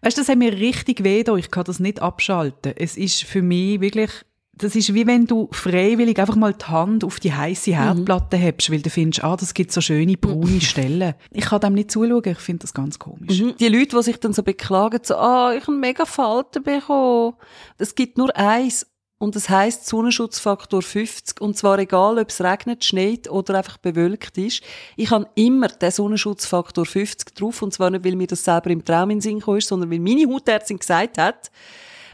Weißt 0.00 0.16
du, 0.16 0.20
das 0.20 0.28
hat 0.28 0.38
mir 0.38 0.52
richtig 0.52 1.02
weh 1.02 1.24
Ich 1.38 1.50
kann 1.50 1.64
das 1.64 1.80
nicht 1.80 2.00
abschalten. 2.00 2.74
Es 2.76 2.96
ist 2.96 3.24
für 3.24 3.42
mich 3.42 3.80
wirklich 3.80 4.12
das 4.56 4.76
ist 4.76 4.94
wie 4.94 5.06
wenn 5.06 5.26
du 5.26 5.48
freiwillig 5.52 6.18
einfach 6.18 6.36
mal 6.36 6.52
die 6.52 6.64
Hand 6.64 7.04
auf 7.04 7.18
die 7.20 7.32
heiße 7.32 7.70
mhm. 7.70 7.74
Herdplatte 7.74 8.36
mhm. 8.36 8.40
hebst, 8.40 8.70
weil 8.70 8.82
du 8.82 8.90
findest, 8.90 9.24
ah, 9.24 9.36
das 9.36 9.54
gibt 9.54 9.72
so 9.72 9.80
schöne 9.80 10.16
braune 10.16 10.60
Stellen. 10.60 11.14
Ich 11.32 11.46
kann 11.46 11.60
dem 11.60 11.74
nicht 11.74 11.90
zuschauen, 11.90 12.22
ich 12.24 12.38
finde 12.38 12.62
das 12.62 12.74
ganz 12.74 12.98
komisch. 12.98 13.40
Mhm. 13.40 13.56
Die 13.56 13.68
Leute, 13.68 13.96
die 13.96 14.02
sich 14.02 14.18
dann 14.18 14.32
so 14.32 14.42
beklagen, 14.42 15.00
so, 15.02 15.16
ah, 15.16 15.52
ich 15.54 15.62
habe 15.62 15.76
mega 15.76 16.06
Falten 16.06 16.62
bekommen. 16.62 17.34
Es 17.78 17.94
gibt 17.94 18.18
nur 18.18 18.34
eins 18.36 18.86
und 19.18 19.36
das 19.36 19.48
heißt 19.48 19.86
Sonnenschutzfaktor 19.86 20.82
50 20.82 21.40
und 21.40 21.56
zwar 21.56 21.78
egal, 21.78 22.18
ob 22.18 22.28
es 22.28 22.42
regnet, 22.42 22.84
schneit 22.84 23.30
oder 23.30 23.54
einfach 23.56 23.78
bewölkt 23.78 24.36
ist. 24.36 24.62
Ich 24.96 25.10
habe 25.10 25.28
immer 25.34 25.68
den 25.68 25.90
Sonnenschutzfaktor 25.90 26.84
50 26.84 27.34
drauf 27.34 27.62
und 27.62 27.72
zwar 27.72 27.90
nicht, 27.90 28.04
weil 28.04 28.16
mir 28.16 28.26
das 28.26 28.44
selber 28.44 28.70
im 28.70 28.84
Traum 28.84 29.10
in 29.10 29.20
Sinn 29.20 29.40
kam, 29.40 29.60
sondern 29.60 29.90
weil 29.90 30.00
meine 30.00 30.30
Hautärztin 30.30 30.78
gesagt 30.78 31.18
hat, 31.18 31.50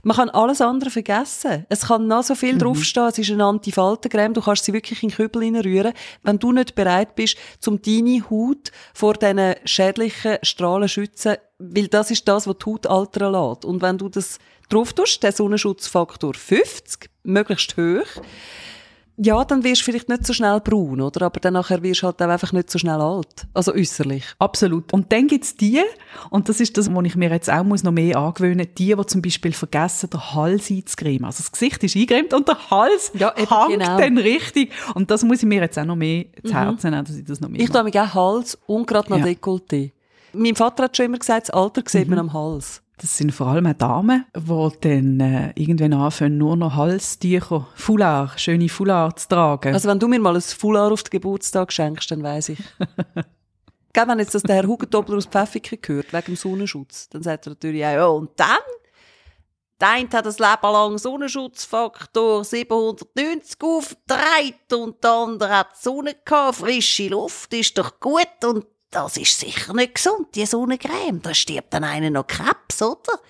man 0.02 0.16
kann 0.16 0.30
alles 0.30 0.60
andere 0.60 0.90
vergessen. 0.90 1.66
Es 1.68 1.86
kann 1.86 2.06
noch 2.06 2.22
so 2.22 2.34
viel 2.34 2.54
mhm. 2.54 2.58
draufstehen. 2.60 3.06
Es 3.08 3.18
ist 3.18 3.30
eine 3.30 3.44
Antifaltencreme. 3.44 4.34
Du 4.34 4.40
kannst 4.40 4.64
sie 4.64 4.72
wirklich 4.72 5.02
in 5.02 5.10
den 5.10 5.16
Kübel 5.16 5.42
reinrühren. 5.42 5.92
Wenn 6.22 6.38
du 6.38 6.52
nicht 6.52 6.74
bereit 6.74 7.14
bist, 7.14 7.36
um 7.66 7.80
deine 7.80 8.28
Haut 8.30 8.70
vor 8.94 9.14
diesen 9.14 9.54
schädlichen 9.64 10.38
Strahlen 10.42 10.88
zu 10.88 10.94
schützen, 10.94 11.36
weil 11.58 11.88
das 11.88 12.10
ist 12.10 12.26
das, 12.26 12.46
was 12.46 12.56
die 12.58 12.66
Haut 12.66 12.86
altern 12.86 13.32
lässt. 13.32 13.64
Und 13.64 13.82
wenn 13.82 13.98
du 13.98 14.08
das 14.08 14.38
drauf 14.68 14.92
tust, 14.92 15.22
der 15.22 15.32
Sonnenschutzfaktor 15.32 16.34
50, 16.34 17.10
möglichst 17.24 17.76
hoch, 17.76 18.22
ja, 19.16 19.44
dann 19.44 19.64
wirst 19.64 19.82
du 19.82 19.84
vielleicht 19.84 20.08
nicht 20.08 20.26
so 20.26 20.32
schnell 20.32 20.60
braun, 20.60 21.00
oder? 21.00 21.26
Aber 21.26 21.40
dann 21.40 21.54
nachher 21.54 21.82
wirst 21.82 22.02
du 22.02 22.06
halt 22.06 22.22
auch 22.22 22.28
einfach 22.28 22.52
nicht 22.52 22.70
so 22.70 22.78
schnell 22.78 23.00
alt. 23.00 23.46
Also 23.52 23.74
äußerlich. 23.74 24.24
Absolut. 24.38 24.92
Und 24.92 25.12
dann 25.12 25.26
gibt's 25.26 25.54
die, 25.54 25.82
und 26.30 26.48
das 26.48 26.60
ist 26.60 26.76
das, 26.78 26.92
was 26.92 27.04
ich 27.04 27.16
mir 27.16 27.30
jetzt 27.30 27.50
auch 27.50 27.62
muss 27.62 27.82
noch 27.82 27.92
mehr 27.92 28.16
angewöhnen 28.16 28.66
die, 28.78 28.94
die 28.94 29.06
zum 29.06 29.20
Beispiel 29.20 29.52
vergessen, 29.52 30.08
den 30.10 30.34
Hals 30.34 30.70
einzucremen. 30.70 31.26
Also 31.26 31.42
das 31.42 31.52
Gesicht 31.52 31.84
ist 31.84 31.96
eingecremt 31.96 32.32
und 32.32 32.48
der 32.48 32.70
Hals 32.70 33.12
ja, 33.14 33.34
hängt 33.36 33.48
genau. 33.68 33.98
dann 33.98 34.18
richtig. 34.18 34.72
Und 34.94 35.10
das 35.10 35.22
muss 35.22 35.38
ich 35.38 35.46
mir 35.46 35.60
jetzt 35.60 35.78
auch 35.78 35.84
noch 35.84 35.96
mehr 35.96 36.24
zu 36.42 36.52
mhm. 36.52 36.56
Herzen 36.56 36.90
nehmen, 36.90 37.04
dass 37.04 37.16
ich 37.16 37.24
das 37.24 37.40
noch 37.40 37.48
mehr 37.48 37.60
Ich 37.60 37.70
tue 37.70 37.82
mir 37.82 37.90
auch 38.02 38.14
Hals 38.14 38.58
und 38.66 38.86
gerade 38.86 39.10
noch 39.10 39.18
ja. 39.18 39.26
Dekolleté. 39.26 39.92
Mein 40.32 40.54
Vater 40.54 40.84
hat 40.84 40.96
schon 40.96 41.06
immer 41.06 41.18
gesagt, 41.18 41.48
das 41.48 41.54
Alter 41.54 41.82
sieht 41.86 42.06
mhm. 42.06 42.10
man 42.10 42.18
am 42.20 42.32
Hals. 42.32 42.82
Das 43.00 43.16
sind 43.16 43.32
vor 43.32 43.46
allem 43.46 43.78
Damen, 43.78 44.26
die 44.36 44.70
dann 44.82 45.20
äh, 45.20 45.52
irgendwann 45.54 45.94
anfangen, 45.94 46.36
nur 46.36 46.54
noch 46.54 46.74
Halstücher, 46.74 47.66
Foulard, 47.74 48.38
schöne 48.38 48.68
Foulard 48.68 49.20
zu 49.20 49.28
tragen. 49.28 49.72
Also 49.72 49.88
wenn 49.88 49.98
du 49.98 50.06
mir 50.06 50.20
mal 50.20 50.34
ein 50.34 50.42
Foulard 50.42 50.92
auf 50.92 51.02
den 51.04 51.10
Geburtstag 51.10 51.72
schenkst, 51.72 52.10
dann 52.10 52.22
weiss 52.22 52.50
ich. 52.50 52.58
Gell, 53.94 54.06
wenn 54.06 54.18
jetzt 54.18 54.34
das 54.34 54.42
der 54.42 54.56
Herr 54.56 54.66
Hugentobler 54.66 55.16
aus 55.16 55.24
Pfäffiken 55.24 55.78
hört, 55.96 56.12
wegen 56.12 56.26
dem 56.26 56.36
Sonnenschutz, 56.36 57.08
dann 57.08 57.22
sagt 57.22 57.46
er 57.46 57.50
natürlich 57.50 57.82
auch, 57.86 57.92
ja, 57.92 58.06
und 58.06 58.30
dann? 58.36 58.58
Der 59.80 59.88
eine 59.88 60.08
hat 60.12 60.26
das 60.26 60.38
Leben 60.38 60.58
lang 60.62 60.98
Sonnenschutzfaktor 60.98 62.44
790 62.44 63.56
aufgedreht 63.62 64.72
und 64.74 65.02
der 65.02 65.10
andere 65.10 65.58
hat 65.58 65.74
Sonne 65.78 66.16
gehabt, 66.22 66.56
frische 66.56 67.08
Luft, 67.08 67.54
ist 67.54 67.78
doch 67.78 67.98
gut 67.98 68.44
und 68.44 68.66
das 68.90 69.16
ist 69.16 69.38
sicher 69.38 69.72
nicht 69.74 69.94
gesund, 69.94 70.28
die 70.34 70.46
Sonnencreme. 70.46 71.22
Da 71.22 71.34
stirbt 71.34 71.72
dann 71.72 71.84
einer 71.84 72.10
noch 72.10 72.26
Krebs, 72.26 72.82
oder? 72.82 73.20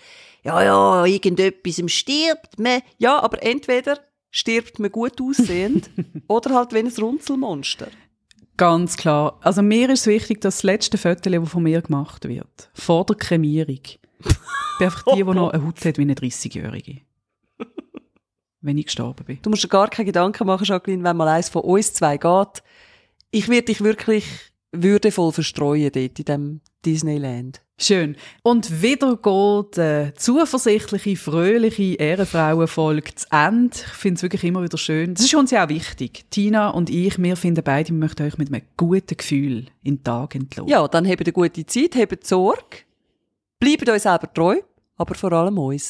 Ja, 0.42 0.62
ja, 0.62 1.04
irgendetwas 1.04 1.82
stirbt 1.90 2.58
man. 2.58 2.80
Ja, 2.98 3.20
aber 3.20 3.42
entweder 3.42 3.98
stirbt 4.30 4.78
man 4.78 4.90
gut 4.90 5.20
aussehend 5.20 5.90
oder 6.28 6.54
halt 6.54 6.72
wie 6.72 6.78
ein 6.78 6.88
Runzelmonster. 6.88 7.88
Ganz 8.56 8.96
klar. 8.96 9.38
Also 9.42 9.62
mir 9.62 9.90
ist 9.90 10.06
wichtig, 10.06 10.40
dass 10.40 10.56
das 10.56 10.62
letzte 10.62 10.98
Foto, 10.98 11.30
das 11.30 11.48
von 11.48 11.62
mir 11.62 11.82
gemacht 11.82 12.26
wird, 12.28 12.70
vor 12.74 13.04
der 13.06 13.16
Kremierung, 13.16 13.80
bin 14.20 14.86
einfach 14.86 15.04
die, 15.14 15.16
die 15.16 15.24
noch 15.24 15.50
eine 15.50 15.64
Haut 15.64 15.84
hat 15.84 15.98
wie 15.98 16.02
eine 16.02 16.14
30-Jährige. 16.14 17.00
wenn 18.60 18.78
ich 18.78 18.86
gestorben 18.86 19.24
bin. 19.24 19.38
Du 19.42 19.50
musst 19.50 19.64
dir 19.64 19.68
gar 19.68 19.88
keine 19.88 20.06
Gedanken 20.06 20.46
machen, 20.46 20.64
Jacqueline, 20.64 21.04
wenn 21.04 21.16
mal 21.16 21.28
eins 21.28 21.48
von 21.48 21.62
uns 21.62 21.94
zwei 21.94 22.16
geht. 22.16 22.62
Ich 23.30 23.48
werde 23.48 23.66
dich 23.66 23.82
wirklich 23.82 24.49
würdevoll 24.72 25.32
verstreuen 25.32 25.90
dort 25.92 26.18
in 26.18 26.24
dem 26.24 26.60
Disneyland. 26.84 27.60
Schön. 27.82 28.16
Und 28.42 28.82
wieder 28.82 29.16
geht 29.16 29.78
äh, 29.78 30.12
zuversichtliche, 30.14 31.16
fröhliche 31.16 31.94
Ehrenfrauenfolge 31.94 33.14
zu 33.14 33.26
Ende. 33.30 33.74
Ich 33.74 33.92
finde 33.92 34.16
es 34.16 34.22
wirklich 34.22 34.44
immer 34.44 34.62
wieder 34.62 34.76
schön. 34.76 35.14
Das 35.14 35.24
ist 35.24 35.34
uns 35.34 35.50
ja 35.50 35.64
auch 35.64 35.68
wichtig. 35.70 36.26
Tina 36.30 36.68
und 36.68 36.90
ich, 36.90 37.18
wir 37.18 37.36
finden 37.36 37.64
beide, 37.64 37.88
wir 37.88 37.96
möchten 37.96 38.22
euch 38.22 38.36
mit 38.36 38.52
einem 38.52 38.62
guten 38.76 39.16
Gefühl 39.16 39.66
in 39.82 39.96
den 39.96 40.04
Tag 40.04 40.34
entlassen. 40.34 40.68
Ja, 40.68 40.86
dann 40.88 41.08
habt 41.08 41.22
eine 41.22 41.32
gute 41.32 41.64
Zeit, 41.64 41.96
habt 41.96 42.26
Sorge, 42.26 42.84
bleibt 43.58 43.88
euch 43.88 44.02
selber 44.02 44.32
treu, 44.32 44.56
aber 44.98 45.14
vor 45.14 45.32
allem 45.32 45.56
uns. 45.56 45.88